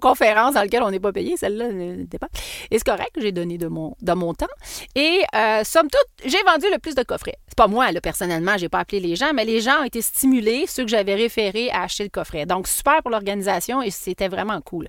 conférences 0.00 0.54
dans 0.54 0.62
lesquelles 0.62 0.82
on 0.82 0.90
n'est 0.90 1.00
pas 1.00 1.12
payé. 1.12 1.36
Celle-là 1.36 1.68
n'était 1.72 2.18
pas. 2.18 2.28
Et 2.70 2.78
c'est 2.78 2.84
correct, 2.84 3.12
j'ai 3.16 3.32
donné 3.32 3.58
de 3.58 3.68
mon, 3.68 3.96
de 4.00 4.12
mon 4.12 4.34
temps. 4.34 4.46
Et 4.94 5.22
euh, 5.34 5.64
somme 5.64 5.88
toute, 5.88 6.30
j'ai 6.30 6.42
vendu 6.44 6.66
le 6.72 6.78
plus 6.78 6.94
de 6.94 7.02
coffrets. 7.02 7.36
C'est 7.48 7.56
pas 7.56 7.68
moi, 7.68 7.92
là, 7.92 8.00
personnellement, 8.00 8.56
j'ai 8.58 8.68
pas 8.68 8.80
appelé 8.80 9.00
les 9.00 9.16
gens, 9.16 9.32
mais 9.34 9.44
les 9.44 9.60
gens 9.60 9.80
ont 9.80 9.84
été 9.84 10.02
stimulés, 10.02 10.66
ceux 10.66 10.84
que 10.84 10.90
j'avais 10.90 11.14
référés 11.14 11.70
à 11.70 11.82
acheter 11.82 12.04
le 12.04 12.10
coffret. 12.10 12.46
Donc, 12.46 12.68
super 12.68 13.02
pour 13.02 13.10
l'organisation 13.10 13.82
et 13.82 13.90
c'était 13.90 14.28
vraiment 14.28 14.60
cool. 14.60 14.88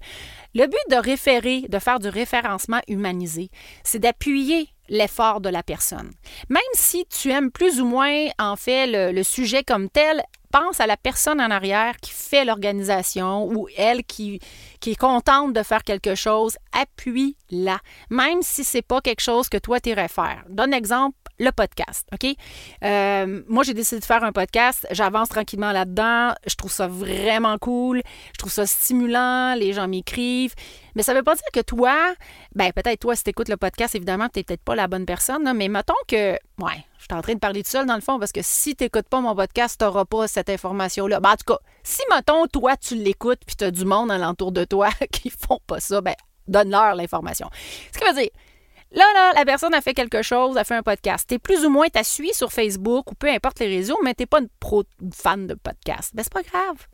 Le 0.56 0.66
but 0.66 0.77
de 0.89 0.96
référer, 0.96 1.62
de 1.70 1.80
faire 1.80 2.00
du 2.00 2.10
référencement 2.10 2.82
humanisé, 2.88 3.50
c'est 3.84 4.00
d'appuyer 4.00 4.70
l'effort 4.89 5.42
de 5.42 5.50
la 5.50 5.63
personne. 5.63 6.12
Même 6.50 6.62
si 6.74 7.06
tu 7.06 7.32
aimes 7.32 7.51
plus 7.51 7.82
ou 7.82 7.86
moins, 7.86 8.27
en 8.39 8.56
fait, 8.56 8.88
le, 8.88 9.12
le 9.12 9.24
sujet 9.24 9.63
comme 9.63 9.89
tel, 9.89 10.24
pense 10.51 10.80
à 10.80 10.88
la 10.88 10.98
personne 10.98 11.42
en 11.42 11.51
arrière 11.51 11.98
qui 11.98 12.12
fait 12.12 12.46
l'organisation 12.46 13.46
ou 13.46 13.68
elle 13.77 14.04
qui, 14.04 14.39
est 14.86 14.96
contente 14.96 15.54
de 15.54 15.63
faire 15.63 15.84
quelque 15.84 16.16
chose, 16.16 16.58
appuie-la, 16.72 17.80
même 18.10 18.42
si 18.42 18.63
c'est 18.63 18.82
pas 18.82 19.01
quelque 19.01 19.22
chose 19.22 19.50
que 19.50 19.58
toi 19.58 19.80
tu 19.80 19.89
irais 19.89 20.08
faire. 20.08 20.44
Donne 20.50 20.74
exemple, 20.74 21.18
le 21.39 21.51
podcast, 21.51 22.08
OK? 22.13 22.36
Euh, 22.84 23.44
moi, 23.48 23.63
j'ai 23.63 23.74
décidé 23.74 24.00
de 24.00 24.06
faire 24.06 24.24
un 24.24 24.32
podcast. 24.32 24.88
J'avance 24.91 25.29
tranquillement 25.29 25.72
là-dedans. 25.72 26.34
Je 26.48 26.56
trouve 26.56 26.72
ça 26.72 26.88
vraiment 26.88 27.58
cool. 27.58 28.01
Je 28.34 28.38
trouve 28.38 28.51
ça 28.51 28.65
stimulant. 28.65 29.53
Les 29.56 29.74
gens 29.74 29.88
m'écrivent. 29.88 30.56
Mais 30.96 31.03
ça 31.03 31.13
ne 31.13 31.20
veut 31.20 31.24
pas 31.24 31.36
dire 31.36 31.48
que 31.53 31.60
toi, 31.60 31.96
ben 32.56 32.72
peut-être 32.74 33.00
toi, 33.00 33.15
si 33.15 33.24
tu 33.24 33.29
écoutes 33.29 33.50
le 33.50 33.58
podcast, 33.58 33.94
évidemment, 33.94 34.29
tu 34.29 34.39
n'es 34.39 34.44
peut-être 34.44 34.63
pas 34.63 34.75
la 34.75 34.88
bonne 34.88 35.06
personne. 35.06 35.51
mais 35.56 35.67
mettons 35.67 35.94
que, 36.08 36.32
ouais, 36.34 36.86
je 36.98 37.03
suis 37.03 37.13
en 37.13 37.22
train 37.22 37.36
de 37.36 37.39
parler 37.39 37.62
tout 37.62 37.70
seul 37.70 37.86
dans 37.86 37.96
le 37.96 38.01
fond 38.01 38.17
parce 38.17 38.32
que 38.32 38.41
si 38.41 38.75
tu 38.75 38.84
n'écoutes 38.86 39.08
pas 39.08 39.22
mon 39.22 39.36
podcast, 39.36 39.77
tu 39.77 39.86
n'auras 39.86 40.06
pas 40.06 40.27
cette 40.27 40.50
information-là. 40.50 41.20
Ben, 41.20 41.32
en 41.32 41.36
tout 41.36 41.53
cas, 41.53 41.60
si, 41.84 42.01
mettons, 42.10 42.48
toi, 42.48 42.75
tu 42.77 42.96
l'écoutes 42.96 43.41
puis 43.46 43.56
tu 43.56 43.63
as 43.63 43.72
du 43.72 43.86
monde 43.86 44.12
alentour 44.12 44.51
de 44.51 44.65
toi 44.65 44.89
qui 45.12 45.29
font 45.29 45.60
pas 45.67 45.79
ça, 45.79 46.01
ben 46.01 46.15
donne-leur 46.48 46.96
l'information. 46.96 47.50
Ce 47.94 48.00
qui 48.00 48.06
veut 48.06 48.20
dire, 48.20 48.29
Là, 48.91 49.06
là, 49.13 49.34
la 49.34 49.46
personne 49.46 49.74
a 49.74 49.82
fait 49.82 49.94
quelque 49.94 50.22
chose, 50.22 50.58
a 50.58 50.63
fait 50.63 50.75
un 50.75 50.84
podcast. 50.84 51.27
T'es 51.27 51.39
plus 51.39 51.65
ou 51.65 51.70
moins, 51.70 51.88
t'as 51.91 52.03
suivi 52.03 52.34
sur 52.34 52.51
Facebook 52.51 53.12
ou 53.12 53.15
peu 53.15 53.29
importe 53.29 53.60
les 53.60 53.67
réseaux, 53.67 54.00
mais 54.03 54.13
t'es 54.13 54.25
pas 54.25 54.39
une 54.39 54.50
pro 54.60 54.84
fan 55.13 55.48
de 55.48 55.56
podcast. 55.56 56.12
Ben, 56.13 56.24
c'est 56.24 56.34
pas 56.34 56.44
grave. 56.44 56.88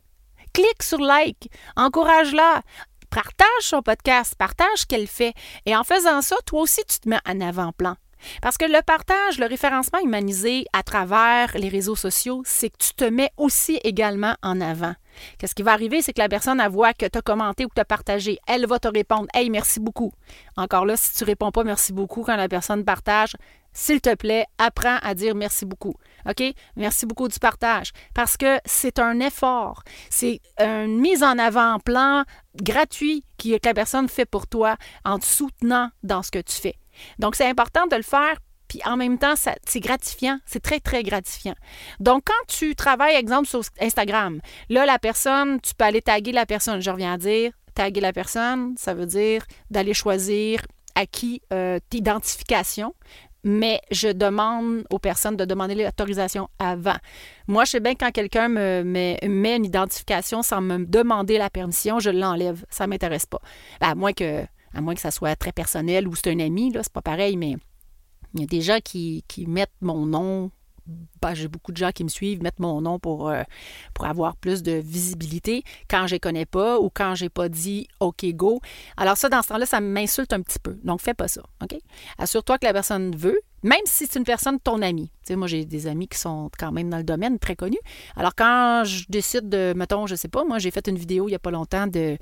Clique 0.52 0.82
sur 0.82 0.98
like, 0.98 1.50
encourage-la, 1.76 2.62
partage 3.10 3.46
son 3.60 3.82
podcast, 3.82 4.34
partage 4.36 4.78
ce 4.78 4.86
qu'elle 4.86 5.06
fait. 5.06 5.34
Et 5.66 5.76
en 5.76 5.84
faisant 5.84 6.20
ça, 6.20 6.36
toi 6.46 6.62
aussi, 6.62 6.82
tu 6.88 6.98
te 6.98 7.08
mets 7.08 7.20
en 7.26 7.40
avant-plan. 7.40 7.96
Parce 8.42 8.56
que 8.56 8.64
le 8.64 8.82
partage, 8.82 9.38
le 9.38 9.46
référencement 9.46 10.00
humanisé 10.00 10.64
à 10.72 10.82
travers 10.82 11.56
les 11.56 11.68
réseaux 11.68 11.96
sociaux, 11.96 12.42
c'est 12.44 12.70
que 12.70 12.78
tu 12.78 12.94
te 12.94 13.04
mets 13.04 13.30
aussi 13.36 13.80
également 13.84 14.36
en 14.42 14.60
avant. 14.60 14.94
Qu'est-ce 15.38 15.54
qui 15.54 15.62
va 15.62 15.72
arriver, 15.72 16.02
c'est 16.02 16.12
que 16.12 16.20
la 16.20 16.28
personne, 16.28 16.60
elle 16.60 16.70
voit 16.70 16.92
que 16.92 17.06
tu 17.06 17.18
as 17.18 17.22
commenté 17.22 17.64
ou 17.64 17.68
que 17.68 17.74
tu 17.74 17.80
as 17.80 17.84
partagé. 17.84 18.38
Elle 18.46 18.66
va 18.66 18.78
te 18.78 18.88
répondre 18.88 19.26
Hey, 19.34 19.50
merci 19.50 19.80
beaucoup. 19.80 20.12
Encore 20.56 20.86
là, 20.86 20.96
si 20.96 21.14
tu 21.14 21.24
réponds 21.24 21.50
pas 21.50 21.64
merci 21.64 21.92
beaucoup 21.92 22.22
quand 22.22 22.36
la 22.36 22.48
personne 22.48 22.84
partage, 22.84 23.34
s'il 23.72 24.00
te 24.00 24.14
plaît, 24.14 24.46
apprends 24.56 24.98
à 25.02 25.14
dire 25.14 25.34
merci 25.34 25.66
beaucoup. 25.66 25.94
OK? 26.28 26.42
Merci 26.76 27.06
beaucoup 27.06 27.28
du 27.28 27.38
partage. 27.38 27.92
Parce 28.14 28.36
que 28.36 28.58
c'est 28.64 28.98
un 28.98 29.18
effort. 29.20 29.82
C'est 30.10 30.40
une 30.60 31.00
mise 31.00 31.22
en 31.22 31.38
avant-plan 31.38 32.24
gratuit 32.54 33.24
que 33.36 33.58
la 33.64 33.74
personne 33.74 34.08
fait 34.08 34.26
pour 34.26 34.46
toi 34.46 34.76
en 35.04 35.18
te 35.18 35.26
soutenant 35.26 35.90
dans 36.04 36.22
ce 36.22 36.30
que 36.30 36.38
tu 36.38 36.54
fais. 36.54 36.76
Donc, 37.18 37.34
c'est 37.34 37.48
important 37.48 37.86
de 37.86 37.96
le 37.96 38.02
faire 38.02 38.36
puis 38.68 38.80
en 38.86 38.96
même 38.96 39.18
temps, 39.18 39.34
c'est 39.36 39.80
gratifiant. 39.80 40.38
C'est 40.46 40.62
très, 40.62 40.80
très 40.80 41.02
gratifiant. 41.02 41.54
Donc, 42.00 42.24
quand 42.24 42.46
tu 42.48 42.74
travailles, 42.74 43.14
exemple, 43.14 43.46
sur 43.46 43.60
Instagram, 43.80 44.40
là, 44.68 44.86
la 44.86 44.98
personne, 44.98 45.60
tu 45.60 45.74
peux 45.74 45.84
aller 45.84 46.02
taguer 46.02 46.32
la 46.32 46.46
personne. 46.46 46.80
Je 46.80 46.90
reviens 46.90 47.12
à 47.12 47.18
dire, 47.18 47.52
taguer 47.74 48.00
la 48.00 48.12
personne, 48.12 48.74
ça 48.76 48.94
veut 48.94 49.06
dire 49.06 49.44
d'aller 49.70 49.94
choisir 49.94 50.60
à 50.94 51.06
qui 51.06 51.42
euh, 51.52 51.78
t'identification 51.90 52.94
mais 53.44 53.80
je 53.90 54.08
demande 54.08 54.84
aux 54.90 54.98
personnes 54.98 55.36
de 55.36 55.44
demander 55.44 55.74
l'autorisation 55.74 56.48
avant. 56.58 56.96
Moi, 57.46 57.64
je 57.64 57.72
sais 57.72 57.80
bien 57.80 57.94
quand 57.94 58.10
quelqu'un 58.10 58.48
me 58.48 58.82
met, 58.82 59.18
une 59.22 59.64
identification 59.64 60.42
sans 60.42 60.62
me 60.62 60.84
demander 60.86 61.36
la 61.36 61.50
permission, 61.50 62.00
je 62.00 62.10
l'enlève. 62.10 62.64
Ça 62.70 62.86
ne 62.86 62.90
m'intéresse 62.90 63.26
pas. 63.26 63.40
Ben, 63.80 63.90
à 63.90 63.94
moins 63.94 64.14
que 64.14 64.46
à 64.74 64.80
moins 64.80 64.94
que 64.94 65.00
ça 65.00 65.10
soit 65.10 65.36
très 65.36 65.52
personnel 65.52 66.08
ou 66.08 66.14
c'est 66.14 66.30
un 66.30 66.40
ami, 66.40 66.72
là, 66.72 66.82
c'est 66.82 66.92
pas 66.92 67.02
pareil, 67.02 67.36
mais 67.36 67.56
il 68.34 68.40
y 68.40 68.44
a 68.44 68.46
des 68.46 68.60
gens 68.60 68.78
qui, 68.82 69.24
mettent 69.46 69.70
mon 69.80 70.06
nom. 70.06 70.50
Ben, 71.22 71.32
j'ai 71.32 71.48
beaucoup 71.48 71.72
de 71.72 71.78
gens 71.78 71.92
qui 71.92 72.04
me 72.04 72.10
suivent, 72.10 72.42
mettent 72.42 72.58
mon 72.58 72.82
nom 72.82 72.98
pour, 72.98 73.30
euh, 73.30 73.42
pour 73.94 74.04
avoir 74.04 74.36
plus 74.36 74.62
de 74.62 74.72
visibilité 74.72 75.64
quand 75.88 76.06
je 76.06 76.16
ne 76.16 76.18
connais 76.18 76.44
pas 76.44 76.78
ou 76.78 76.90
quand 76.92 77.14
j'ai 77.14 77.30
pas 77.30 77.48
dit 77.48 77.88
OK, 78.00 78.26
go. 78.34 78.60
Alors, 78.98 79.16
ça, 79.16 79.30
dans 79.30 79.40
ce 79.40 79.48
temps-là, 79.48 79.64
ça 79.64 79.80
m'insulte 79.80 80.34
un 80.34 80.42
petit 80.42 80.58
peu. 80.58 80.78
Donc, 80.84 81.00
fais 81.00 81.14
pas 81.14 81.26
ça. 81.26 81.42
OK? 81.62 81.74
Assure-toi 82.18 82.58
que 82.58 82.66
la 82.66 82.74
personne 82.74 83.16
veut, 83.16 83.40
même 83.62 83.80
si 83.86 84.06
c'est 84.06 84.18
une 84.18 84.24
personne 84.24 84.60
ton 84.60 84.82
ami. 84.82 85.10
Tu 85.24 85.28
sais, 85.28 85.36
moi, 85.36 85.46
j'ai 85.46 85.64
des 85.64 85.86
amis 85.86 86.06
qui 86.06 86.18
sont 86.18 86.50
quand 86.58 86.70
même 86.70 86.90
dans 86.90 86.98
le 86.98 87.04
domaine, 87.04 87.38
très 87.38 87.56
connus. 87.56 87.80
Alors, 88.14 88.34
quand 88.34 88.82
je 88.84 89.06
décide 89.08 89.48
de, 89.48 89.72
mettons, 89.74 90.06
je 90.06 90.16
sais 90.16 90.28
pas, 90.28 90.44
moi, 90.44 90.58
j'ai 90.58 90.70
fait 90.70 90.86
une 90.86 90.98
vidéo 90.98 91.28
il 91.28 91.30
n'y 91.30 91.36
a 91.36 91.38
pas 91.38 91.50
longtemps 91.50 91.86
de 91.86 92.18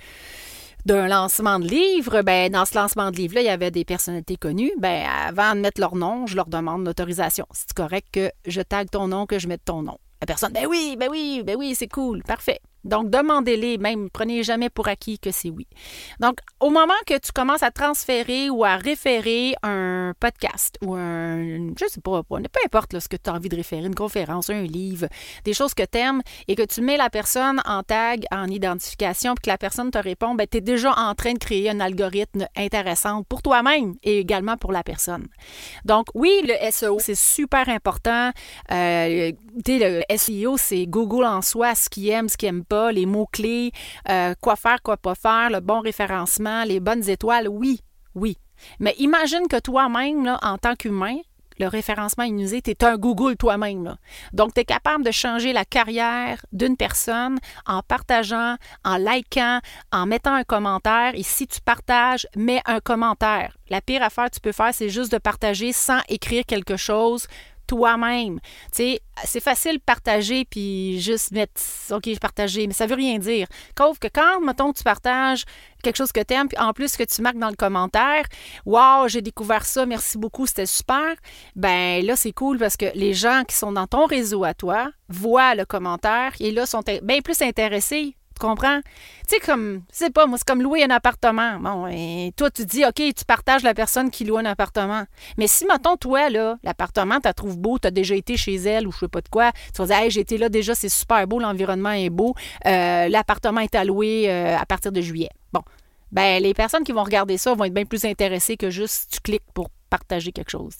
d'un 0.85 1.07
lancement 1.09 1.59
de 1.59 1.67
livre, 1.67 2.23
ben 2.23 2.51
dans 2.51 2.65
ce 2.65 2.75
lancement 2.75 3.11
de 3.11 3.17
livre-là, 3.17 3.41
il 3.43 3.47
y 3.47 3.51
avait 3.51 3.71
des 3.71 3.85
personnalités 3.85 4.37
connues. 4.37 4.73
Ben 4.79 5.07
avant 5.07 5.55
de 5.55 5.61
mettre 5.61 5.81
leur 5.81 5.95
nom, 5.95 6.27
je 6.27 6.37
leur 6.37 6.47
demande 6.47 6.85
l'autorisation. 6.85 7.47
C'est 7.53 7.73
correct 7.73 8.09
que 8.13 8.31
je 8.47 8.61
tag 8.61 8.91
ton 8.91 9.09
nom, 9.09 9.27
que 9.27 9.39
je 9.39 9.49
mette 9.49 9.65
ton 9.65 9.83
nom. 9.83 9.99
La 10.21 10.27
personne, 10.27 10.53
ben 10.53 10.67
oui, 10.67 10.97
ben 10.99 11.09
oui, 11.11 11.43
ben 11.45 11.57
oui, 11.57 11.75
c'est 11.77 11.89
cool, 11.89 12.23
parfait. 12.23 12.61
Donc, 12.85 13.11
demandez-les, 13.11 13.79
même, 13.79 14.11
prenez 14.11 14.43
jamais 14.43 14.71
pour 14.71 14.89
acquis 14.89 15.19
que 15.19 15.31
c'est 15.31 15.51
oui. 15.51 15.67
Donc, 16.21 16.39
au 16.61 16.71
moment 16.71 16.93
que 17.07 17.19
tu 17.19 17.33
commences 17.33 17.63
à 17.63 17.71
transférer 17.71 18.51
ou 18.51 18.65
à 18.65 18.77
référer 18.77 19.55
un 19.63 20.15
podcast 20.19 20.77
ou 20.83 20.95
un, 20.95 21.69
je 21.79 21.87
sais 21.89 22.01
pas, 22.01 22.23
peu 22.23 22.61
importe 22.65 22.99
ce 22.99 23.09
que 23.09 23.17
tu 23.17 23.31
as 23.31 23.35
envie 23.35 23.49
de 23.49 23.57
référer, 23.57 23.87
une 23.87 23.95
conférence, 23.95 24.51
un 24.51 24.63
livre, 24.63 25.07
des 25.45 25.55
choses 25.55 25.75
que 25.75 25.83
tu 25.85 25.99
aimes 25.99 26.23
et 26.49 26.55
que 26.55 26.63
tu 26.63 26.81
mets 26.81 26.97
la 26.97 27.11
personne 27.11 27.61
en 27.65 27.83
tag, 27.83 28.25
en 28.31 28.47
identification, 28.49 29.35
puis 29.35 29.43
que 29.45 29.51
la 29.51 29.59
personne 29.59 29.91
te 29.91 29.99
répond, 29.99 30.35
ben, 30.35 30.47
tu 30.51 30.59
es 30.59 30.61
déjà 30.61 30.93
en 30.97 31.15
train 31.15 31.33
de 31.33 31.39
créer 31.39 31.71
un 31.71 31.81
algorithme 31.81 32.47
intéressant 32.57 33.23
pour 33.25 33.43
toi-même 33.43 33.95
et 34.03 34.19
également 34.19 34.57
pour 34.57 34.73
la 34.73 34.83
personne. 34.83 35.27
Donc, 35.85 36.07
oui, 36.15 36.31
le 36.45 36.55
SEO, 36.71 36.99
c'est 36.99 37.15
super 37.15 37.69
important. 37.69 38.31
Euh, 38.71 39.33
le 39.67 40.17
SEO, 40.17 40.57
c'est 40.57 40.87
Google 40.87 41.25
en 41.25 41.43
soi, 41.43 41.75
ce 41.75 41.89
qu'il 41.89 42.09
aime, 42.09 42.29
ce 42.29 42.37
qu'il 42.37 42.49
aime 42.49 42.65
les 42.93 43.07
mots-clés, 43.07 43.73
euh, 44.09 44.35
quoi 44.41 44.57
faire, 44.57 44.83
quoi 44.83 44.97
pas 44.97 45.15
faire, 45.15 45.51
le 45.51 45.61
bon 45.61 45.81
référencement, 45.81 46.65
les 46.65 46.81
bonnes 46.81 47.09
étoiles, 47.09 47.49
oui, 47.49 47.81
oui. 48.15 48.39
Mais 48.79 48.95
imagine 48.99 49.49
que 49.49 49.59
toi-même, 49.59 50.39
en 50.43 50.59
tant 50.59 50.75
qu'humain, 50.75 51.17
le 51.59 51.69
référencement 51.69 52.25
inusé, 52.25 52.63
tu 52.63 52.71
es 52.71 52.85
un 52.85 52.97
Google 52.97 53.37
toi-même. 53.37 53.97
Donc, 54.33 54.55
tu 54.55 54.61
es 54.61 54.65
capable 54.65 55.05
de 55.05 55.11
changer 55.11 55.53
la 55.53 55.65
carrière 55.65 56.45
d'une 56.53 56.77
personne 56.77 57.39
en 57.67 57.83
partageant, 57.83 58.57
en 58.85 58.97
likant, 58.97 59.61
en 59.93 60.07
mettant 60.07 60.35
un 60.35 60.45
commentaire. 60.45 61.13
Et 61.15 61.23
si 61.23 61.47
tu 61.47 61.61
partages, 61.61 62.27
mets 62.37 62.63
un 62.67 62.81
commentaire. 62.81 63.57
La 63.69 63.81
pire 63.81 64.03
affaire 64.03 64.27
que 64.27 64.35
tu 64.35 64.41
peux 64.41 64.53
faire, 64.53 64.73
c'est 64.73 64.89
juste 64.89 65.13
de 65.13 65.19
partager 65.19 65.73
sans 65.73 66.01
écrire 66.09 66.45
quelque 66.47 66.77
chose 66.77 67.27
toi-même. 67.67 68.41
Tu 68.41 68.83
sais, 68.83 69.01
c'est 69.25 69.41
facile 69.41 69.77
de 69.77 69.83
partager 69.83 70.45
puis 70.45 71.01
juste 71.01 71.33
mettre 71.33 71.61
OK, 71.91 72.05
je 72.07 72.19
partager, 72.19 72.67
mais 72.67 72.73
ça 72.73 72.87
veut 72.87 72.95
rien 72.95 73.19
dire. 73.19 73.47
Sauf 73.77 73.99
que 73.99 74.09
quand, 74.09 74.41
mettons, 74.41 74.73
tu 74.73 74.83
partages 74.83 75.45
quelque 75.83 75.97
chose 75.97 76.13
que 76.13 76.23
tu 76.23 76.35
aimes, 76.35 76.49
puis 76.49 76.59
en 76.59 76.73
plus 76.73 76.97
que 76.97 77.03
tu 77.03 77.23
marques 77.23 77.39
dans 77.39 77.49
le 77.49 77.57
commentaire, 77.57 78.25
Waouh, 78.65 79.09
j'ai 79.09 79.23
découvert 79.23 79.65
ça, 79.65 79.87
merci 79.87 80.19
beaucoup, 80.19 80.47
c'était 80.47 80.67
super. 80.67 81.15
Ben 81.57 82.05
là, 82.05 82.17
c'est 82.17 82.33
cool 82.33 82.59
parce 82.59 82.77
que 82.77 82.87
les 82.95 83.15
gens 83.15 83.43
qui 83.47 83.57
sont 83.57 83.73
dans 83.73 83.87
ton 83.87 84.07
réseau 84.07 84.45
à 84.45 84.55
toi 84.55 84.91
voient 85.09 85.55
le 85.55 85.65
commentaire 85.65 86.33
et 86.41 86.51
là 86.51 86.67
sont 86.67 86.83
bien 87.03 87.21
plus 87.21 87.43
intéressés 87.43 88.17
comprends? 88.39 88.81
Tu 89.29 89.37
sais, 89.37 89.41
comme, 89.41 89.83
c'est 89.91 90.13
pas, 90.13 90.27
moi, 90.27 90.39
c'est 90.39 90.47
comme 90.47 90.63
louer 90.63 90.85
un 90.85 90.91
appartement. 90.91 91.59
Bon, 91.59 91.87
et 91.87 92.33
toi, 92.37 92.51
tu 92.51 92.65
dis, 92.65 92.85
OK, 92.85 92.95
tu 92.97 93.25
partages 93.27 93.63
la 93.63 93.75
personne 93.75 94.11
qui 94.11 94.25
loue 94.25 94.37
un 94.37 94.45
appartement. 94.45 95.05
Mais 95.39 95.47
si, 95.47 95.67
mettons, 95.67 95.97
toi, 95.97 96.31
là, 96.31 96.59
l'appartement, 96.63 97.21
tu 97.21 97.33
trouves 97.35 97.59
beau, 97.59 97.79
tu 97.79 97.89
as 97.89 97.91
déjà 97.91 98.15
été 98.15 98.37
chez 98.37 98.55
elle 98.55 98.87
ou 98.87 98.93
je 98.93 98.99
sais 98.99 99.09
pas 99.09 99.21
de 99.21 99.29
quoi, 99.29 99.53
tu 99.75 99.83
vas 99.83 99.87
dire, 99.87 99.97
hey, 99.97 100.11
j'ai 100.11 100.21
été 100.21 100.39
là 100.39 100.49
déjà, 100.49 100.75
c'est 100.75 100.89
super 100.89 101.27
beau, 101.27 101.39
l'environnement 101.39 101.93
est 101.93 102.11
beau, 102.11 102.35
euh, 102.67 103.09
l'appartement 103.09 103.61
est 103.61 103.75
alloué 103.75 104.31
euh, 104.31 104.57
à 104.57 104.67
partir 104.67 104.93
de 104.93 105.01
juillet. 105.01 105.31
Bon. 105.53 105.63
Ben, 106.11 106.43
les 106.43 106.53
personnes 106.53 106.85
qui 106.85 106.93
vont 106.93 107.05
regarder 107.05 107.39
ça 107.39 107.55
vont 107.55 107.65
être 107.65 107.73
bien 107.73 107.87
plus 107.87 108.05
intéressées 108.05 108.59
que 108.59 108.69
juste 108.69 109.11
tu 109.13 109.21
cliques 109.21 109.51
pour 109.55 109.71
partager 109.89 110.31
quelque 110.33 110.51
chose. 110.51 110.77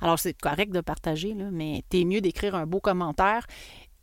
Alors, 0.00 0.18
c'est 0.18 0.34
correct 0.34 0.72
de 0.72 0.80
partager, 0.80 1.34
là, 1.34 1.46
mais 1.50 1.82
t'es 1.88 2.04
mieux 2.04 2.20
d'écrire 2.20 2.54
un 2.54 2.66
beau 2.66 2.80
commentaire 2.80 3.46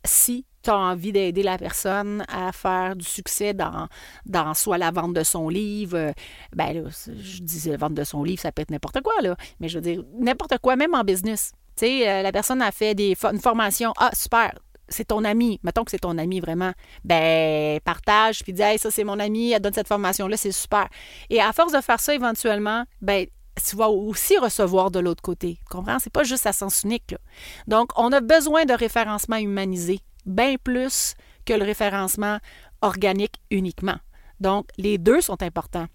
si 0.04 0.44
tu 0.66 0.70
as 0.70 0.76
envie 0.76 1.12
d'aider 1.12 1.44
la 1.44 1.58
personne 1.58 2.24
à 2.28 2.50
faire 2.50 2.96
du 2.96 3.04
succès 3.04 3.54
dans, 3.54 3.86
dans 4.24 4.52
soit 4.52 4.78
la 4.78 4.90
vente 4.90 5.14
de 5.14 5.22
son 5.22 5.48
livre, 5.48 5.96
euh, 5.96 6.12
ben 6.54 6.72
là, 6.72 6.90
je 7.06 7.40
dis 7.40 7.68
la 7.70 7.76
vente 7.76 7.94
de 7.94 8.02
son 8.02 8.24
livre, 8.24 8.42
ça 8.42 8.50
peut 8.50 8.62
être 8.62 8.72
n'importe 8.72 9.00
quoi, 9.00 9.14
là, 9.22 9.36
mais 9.60 9.68
je 9.68 9.78
veux 9.78 9.82
dire, 9.82 10.02
n'importe 10.18 10.58
quoi, 10.58 10.74
même 10.74 10.94
en 10.94 11.04
business. 11.04 11.52
Tu 11.76 11.86
sais, 11.86 12.08
euh, 12.08 12.22
la 12.22 12.32
personne 12.32 12.62
a 12.62 12.72
fait 12.72 12.96
des, 12.96 13.16
une 13.30 13.40
formation, 13.40 13.92
ah, 13.96 14.10
super, 14.12 14.58
c'est 14.88 15.04
ton 15.04 15.22
ami, 15.22 15.60
mettons 15.62 15.84
que 15.84 15.92
c'est 15.92 16.00
ton 16.00 16.18
ami 16.18 16.40
vraiment, 16.40 16.72
ben 17.04 17.78
partage 17.80 18.42
puis 18.42 18.52
dis 18.52 18.62
hey, 18.62 18.78
ça 18.78 18.90
c'est 18.90 19.04
mon 19.04 19.18
ami, 19.20 19.52
elle 19.52 19.60
donne 19.60 19.72
cette 19.72 19.88
formation 19.88 20.26
là, 20.26 20.36
c'est 20.36 20.52
super. 20.52 20.88
Et 21.30 21.40
à 21.40 21.52
force 21.52 21.72
de 21.72 21.80
faire 21.80 22.00
ça 22.00 22.14
éventuellement, 22.14 22.84
ben 23.02 23.26
tu 23.68 23.76
vas 23.76 23.88
aussi 23.88 24.36
recevoir 24.38 24.90
de 24.90 25.00
l'autre 25.00 25.22
côté. 25.22 25.58
Comprends? 25.70 25.98
C'est 25.98 26.12
pas 26.12 26.24
juste 26.24 26.46
à 26.46 26.52
sens 26.52 26.82
unique. 26.84 27.10
Là. 27.10 27.18
Donc, 27.66 27.90
on 27.96 28.12
a 28.12 28.20
besoin 28.20 28.66
de 28.66 28.74
référencement 28.74 29.36
humanisé 29.36 30.00
bien 30.26 30.56
plus 30.62 31.14
que 31.44 31.54
le 31.54 31.64
référencement 31.64 32.38
organique 32.82 33.40
uniquement. 33.50 33.96
Donc, 34.40 34.66
les 34.76 34.98
deux 34.98 35.20
sont 35.20 35.42
importants. 35.42 35.86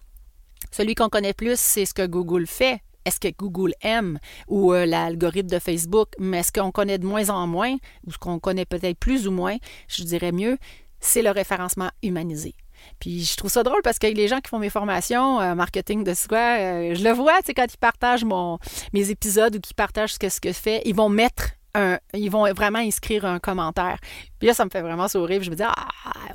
Celui 0.71 0.95
qu'on 0.95 1.09
connaît 1.09 1.33
plus, 1.33 1.59
c'est 1.59 1.85
ce 1.85 1.93
que 1.93 2.05
Google 2.05 2.47
fait. 2.47 2.81
Est-ce 3.05 3.19
que 3.19 3.29
Google 3.35 3.73
aime 3.81 4.19
ou 4.47 4.73
euh, 4.73 4.85
l'algorithme 4.85 5.49
de 5.49 5.59
Facebook, 5.59 6.09
mais 6.19 6.39
est-ce 6.39 6.51
qu'on 6.51 6.71
connaît 6.71 6.99
de 6.99 7.05
moins 7.05 7.29
en 7.29 7.47
moins 7.47 7.75
ou 8.05 8.11
ce 8.11 8.17
qu'on 8.19 8.39
connaît 8.39 8.65
peut-être 8.65 8.97
plus 8.97 9.27
ou 9.27 9.31
moins, 9.31 9.57
je 9.87 10.03
dirais 10.03 10.31
mieux, 10.31 10.57
c'est 10.99 11.23
le 11.23 11.31
référencement 11.31 11.89
humanisé. 12.03 12.53
Puis 12.99 13.23
je 13.23 13.35
trouve 13.35 13.49
ça 13.51 13.63
drôle 13.63 13.81
parce 13.83 13.99
que 13.99 14.07
les 14.07 14.27
gens 14.27 14.39
qui 14.39 14.49
font 14.49 14.59
mes 14.59 14.69
formations 14.69 15.41
euh, 15.41 15.55
marketing 15.55 16.03
de 16.03 16.13
soi, 16.13 16.59
euh, 16.59 16.95
je 16.95 17.03
le 17.03 17.11
vois, 17.11 17.39
sais, 17.43 17.53
quand 17.53 17.65
ils 17.71 17.77
partagent 17.77 18.25
mes 18.93 19.09
épisodes 19.09 19.55
ou 19.55 19.59
qu'ils 19.59 19.75
partagent 19.75 20.13
ce 20.13 20.19
que, 20.19 20.29
ce 20.29 20.39
que 20.39 20.49
je 20.49 20.57
fais, 20.57 20.81
ils 20.85 20.95
vont 20.95 21.09
mettre 21.09 21.49
ils 22.13 22.29
vont 22.29 22.51
vraiment 22.53 22.79
inscrire 22.79 23.25
un 23.25 23.39
commentaire. 23.39 23.97
Puis 24.39 24.47
là, 24.47 24.53
ça 24.53 24.65
me 24.65 24.69
fait 24.69 24.81
vraiment 24.81 25.07
sourire. 25.07 25.43
je 25.43 25.49
me 25.49 25.55
dis, 25.55 25.63
ah 25.63 25.87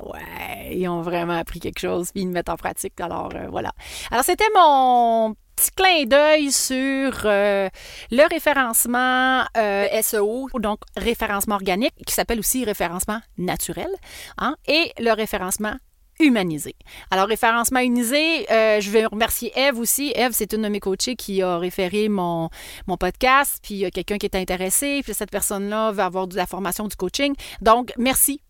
ouais, 0.03 0.75
ils 0.75 0.87
ont 0.87 1.01
vraiment 1.01 1.37
appris 1.37 1.59
quelque 1.59 1.79
chose, 1.79 2.11
puis 2.11 2.23
ils 2.23 2.27
le 2.27 2.31
mettent 2.31 2.49
en 2.49 2.55
pratique. 2.55 2.99
Alors 2.99 3.31
euh, 3.35 3.47
voilà. 3.49 3.71
Alors 4.11 4.23
c'était 4.23 4.49
mon 4.55 5.35
petit 5.55 5.71
clin 5.71 6.05
d'œil 6.05 6.51
sur 6.51 7.21
euh, 7.25 7.69
le 8.11 8.29
référencement 8.29 9.43
euh, 9.57 9.87
SEO, 10.01 10.49
donc 10.59 10.79
référencement 10.95 11.55
organique, 11.55 11.95
qui 12.05 12.13
s'appelle 12.13 12.39
aussi 12.39 12.63
référencement 12.63 13.19
naturel, 13.37 13.89
hein, 14.37 14.55
et 14.67 14.93
le 14.99 15.11
référencement 15.11 15.75
humanisé. 16.19 16.75
Alors, 17.11 17.27
référencement 17.27 17.79
humanisé, 17.79 18.51
euh, 18.51 18.81
je 18.81 18.89
vais 18.89 19.05
remercier 19.05 19.51
Eve 19.55 19.79
aussi. 19.79 20.11
Eve, 20.15 20.31
c'est 20.33 20.53
une 20.53 20.63
de 20.63 20.69
mes 20.69 20.79
coachées 20.79 21.15
qui 21.15 21.41
a 21.41 21.57
référé 21.57 22.09
mon, 22.09 22.49
mon 22.87 22.97
podcast, 22.97 23.59
puis 23.61 23.75
il 23.75 23.79
y 23.79 23.85
a 23.85 23.91
quelqu'un 23.91 24.17
qui 24.17 24.25
est 24.25 24.35
intéressé, 24.35 25.01
puis 25.03 25.13
cette 25.13 25.31
personne-là 25.31 25.91
veut 25.91 26.03
avoir 26.03 26.27
de 26.27 26.35
la 26.35 26.45
formation 26.45 26.87
du 26.87 26.95
coaching. 26.95 27.33
Donc, 27.61 27.93
merci. 27.97 28.41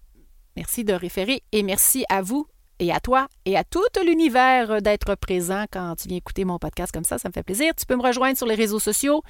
Merci 0.55 0.83
de 0.83 0.93
référer 0.93 1.43
et 1.51 1.61
merci 1.61 2.03
à 2.09 2.21
vous 2.21 2.47
et 2.79 2.91
à 2.91 2.99
toi 2.99 3.27
et 3.45 3.57
à 3.57 3.63
tout 3.63 3.81
l'univers 4.05 4.81
d'être 4.81 5.15
présent 5.15 5.65
quand 5.71 5.95
tu 5.95 6.07
viens 6.07 6.17
écouter 6.17 6.45
mon 6.45 6.59
podcast 6.59 6.91
comme 6.91 7.03
ça. 7.03 7.17
Ça 7.17 7.29
me 7.29 7.33
fait 7.33 7.43
plaisir. 7.43 7.73
Tu 7.75 7.85
peux 7.85 7.95
me 7.95 8.03
rejoindre 8.03 8.37
sur 8.37 8.45
les 8.45 8.55
réseaux 8.55 8.79
sociaux, 8.79 9.23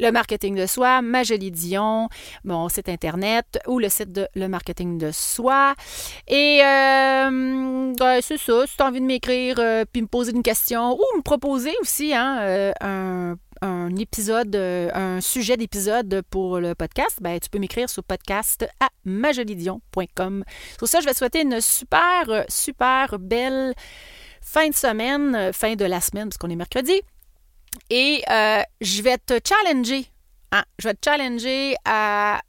le 0.00 0.10
marketing 0.10 0.54
de 0.54 0.66
soi, 0.66 1.02
Majolie 1.02 1.50
Dion, 1.50 2.08
mon 2.44 2.68
site 2.68 2.88
internet 2.88 3.58
ou 3.66 3.78
le 3.78 3.88
site 3.88 4.12
de 4.12 4.28
le 4.34 4.48
marketing 4.48 4.98
de 4.98 5.10
soi. 5.12 5.74
Et 6.28 6.60
euh, 6.62 7.92
c'est 8.22 8.38
ça. 8.38 8.66
Si 8.66 8.76
tu 8.76 8.82
as 8.82 8.86
envie 8.86 9.00
de 9.00 9.06
m'écrire 9.06 9.56
euh, 9.58 9.84
puis 9.90 10.02
me 10.02 10.06
poser 10.06 10.32
une 10.32 10.42
question 10.42 10.94
ou 10.94 11.16
me 11.16 11.22
proposer 11.22 11.72
aussi 11.80 12.14
hein, 12.14 12.38
euh, 12.40 12.72
un 12.80 13.36
un 13.64 13.96
épisode, 13.96 14.54
euh, 14.56 14.90
un 14.92 15.20
sujet 15.22 15.56
d'épisode 15.56 16.22
pour 16.28 16.60
le 16.60 16.74
podcast, 16.74 17.18
ben, 17.20 17.40
tu 17.40 17.48
peux 17.48 17.58
m'écrire 17.58 17.88
sur 17.88 18.04
podcast 18.04 18.66
à 18.78 18.88
majolidion.com. 19.04 20.44
Sur 20.76 20.86
ça, 20.86 21.00
je 21.00 21.06
vais 21.06 21.12
te 21.12 21.18
souhaiter 21.18 21.40
une 21.40 21.60
super, 21.62 22.44
super 22.48 23.18
belle 23.18 23.74
fin 24.42 24.68
de 24.68 24.74
semaine, 24.74 25.34
euh, 25.34 25.52
fin 25.52 25.76
de 25.76 25.84
la 25.86 26.02
semaine, 26.02 26.28
parce 26.28 26.36
qu'on 26.36 26.50
est 26.50 26.56
mercredi. 26.56 27.00
Et 27.88 28.22
euh, 28.30 28.62
je 28.82 29.02
vais 29.02 29.16
te 29.16 29.38
challenger. 29.42 30.06
Hein, 30.52 30.64
je 30.78 30.88
vais 30.88 30.94
te 30.94 31.08
challenger 31.08 31.74
à 31.86 32.42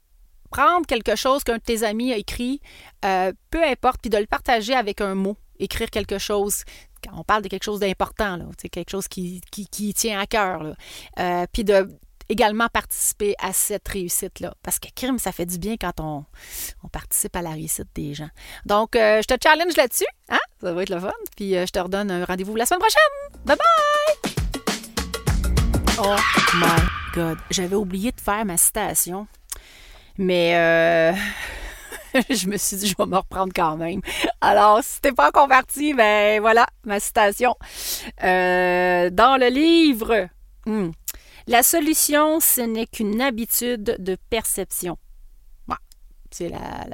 prendre 0.50 0.86
quelque 0.86 1.16
chose 1.16 1.44
qu'un 1.44 1.56
de 1.56 1.62
tes 1.62 1.82
amis 1.82 2.12
a 2.12 2.16
écrit, 2.16 2.60
peu 3.00 3.64
importe, 3.64 4.00
puis 4.00 4.10
de 4.10 4.16
le 4.16 4.26
partager 4.26 4.74
avec 4.74 5.00
un 5.00 5.14
mot 5.14 5.36
écrire 5.58 5.90
quelque 5.90 6.18
chose 6.18 6.64
on 7.12 7.24
parle 7.24 7.42
de 7.42 7.48
quelque 7.48 7.64
chose 7.64 7.80
d'important, 7.80 8.38
quelque 8.70 8.90
chose 8.90 9.08
qui, 9.08 9.40
qui, 9.50 9.94
tient 9.94 10.20
à 10.20 10.26
cœur. 10.26 10.76
Euh, 11.18 11.46
puis 11.52 11.64
de 11.64 11.88
également 12.28 12.68
participer 12.68 13.34
à 13.38 13.52
cette 13.52 13.86
réussite-là. 13.86 14.54
Parce 14.62 14.78
que 14.78 14.88
crime, 14.94 15.18
ça 15.18 15.30
fait 15.30 15.46
du 15.46 15.58
bien 15.58 15.76
quand 15.76 16.00
on, 16.00 16.24
on 16.82 16.88
participe 16.88 17.36
à 17.36 17.42
la 17.42 17.50
réussite 17.50 17.86
des 17.94 18.14
gens. 18.14 18.30
Donc, 18.64 18.96
euh, 18.96 19.22
je 19.22 19.32
te 19.32 19.40
challenge 19.40 19.76
là-dessus. 19.76 20.06
Hein? 20.28 20.40
Ça 20.60 20.72
va 20.72 20.82
être 20.82 20.90
le 20.90 20.98
fun. 20.98 21.12
Puis 21.36 21.56
euh, 21.56 21.66
je 21.66 21.72
te 21.72 21.78
redonne 21.78 22.10
un 22.10 22.24
rendez-vous 22.24 22.56
la 22.56 22.66
semaine 22.66 22.80
prochaine. 22.80 23.44
Bye 23.44 23.56
bye! 23.56 24.32
Oh 25.98 26.16
my 26.56 26.82
God. 27.14 27.38
J'avais 27.50 27.76
oublié 27.76 28.12
de 28.12 28.20
faire 28.20 28.44
ma 28.44 28.56
citation. 28.56 29.26
Mais 30.18 31.14
je 32.30 32.48
me 32.48 32.56
suis 32.56 32.76
dit, 32.76 32.86
je 32.88 32.94
vais 32.96 33.06
me 33.06 33.16
reprendre 33.16 33.52
quand 33.54 33.76
même. 33.76 34.00
Alors, 34.40 34.82
si 34.82 35.00
t'es 35.00 35.12
pas 35.12 35.30
converti, 35.30 35.94
ben 35.94 36.40
voilà, 36.40 36.66
ma 36.84 37.00
citation. 37.00 37.54
Euh, 38.22 39.10
dans 39.10 39.36
le 39.38 39.48
livre, 39.48 40.28
hmm, 40.66 40.90
la 41.46 41.62
solution, 41.62 42.40
ce 42.40 42.60
n'est 42.60 42.86
qu'une 42.86 43.20
habitude 43.20 43.96
de 43.98 44.16
perception. 44.30 44.98
c'est 46.30 46.48
la, 46.48 46.86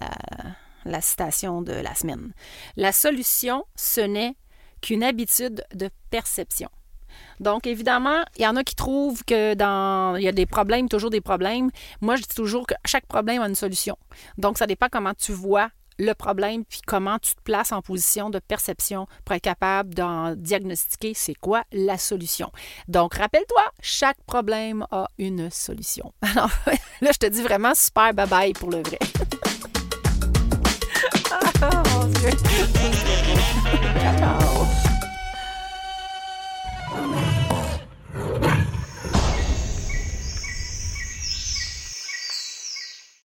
la, 0.85 1.01
citation 1.01 1.63
de 1.63 1.73
la 1.73 1.95
semaine. 1.95 2.33
La 2.77 2.93
solution, 2.93 3.65
ce 3.77 4.01
n'est 4.01 4.37
qu'une 4.81 5.03
habitude 5.03 5.65
de 5.75 5.89
perception. 6.11 6.69
Donc, 7.41 7.67
évidemment, 7.67 8.23
il 8.37 8.43
y 8.43 8.47
en 8.47 8.57
a 8.57 8.65
qui 8.65 8.75
trouvent 8.75 9.25
que 9.25 9.55
dans. 9.55 10.17
Il 10.17 10.23
y 10.23 10.29
a 10.29 10.33
des 10.33 10.47
problèmes, 10.47 10.89
toujours 10.89 11.11
des 11.11 11.21
problèmes. 11.21 11.71
Moi, 12.01 12.17
je 12.17 12.23
dis 12.23 12.35
toujours 12.35 12.67
que 12.67 12.75
chaque 12.85 13.07
problème 13.07 13.43
a 13.43 13.49
une 13.49 13.55
solution. 13.55 13.97
Donc, 14.39 14.59
ça 14.59 14.67
dépend 14.67 14.87
comment 14.91 15.15
tu 15.15 15.33
vois 15.33 15.71
le 15.99 16.15
problème, 16.15 16.65
puis 16.65 16.81
comment 16.87 17.19
tu 17.19 17.35
te 17.35 17.43
places 17.43 17.73
en 17.73 17.83
position 17.83 18.31
de 18.31 18.39
perception 18.39 19.07
pour 19.25 19.37
être 19.37 19.43
capable 19.43 19.95
d'en 19.95 20.35
diagnostiquer 20.35 21.13
c'est 21.15 21.35
quoi 21.35 21.65
la 21.73 21.99
solution. 21.99 22.51
Donc, 22.89 23.15
rappelle-toi, 23.15 23.63
chaque 23.81 24.21
problème 24.27 24.87
a 24.91 25.07
une 25.19 25.51
solution. 25.51 26.13
Alors, 26.23 26.51
là, 27.01 27.11
je 27.13 27.19
te 27.19 27.27
dis 27.27 27.43
vraiment 27.43 27.75
super 27.75 28.13
bye-bye 28.13 28.55
pour 28.55 28.71
le 28.71 28.83
vrai. 28.83 28.99
oh, 31.63 31.67
Oh, 36.95 37.32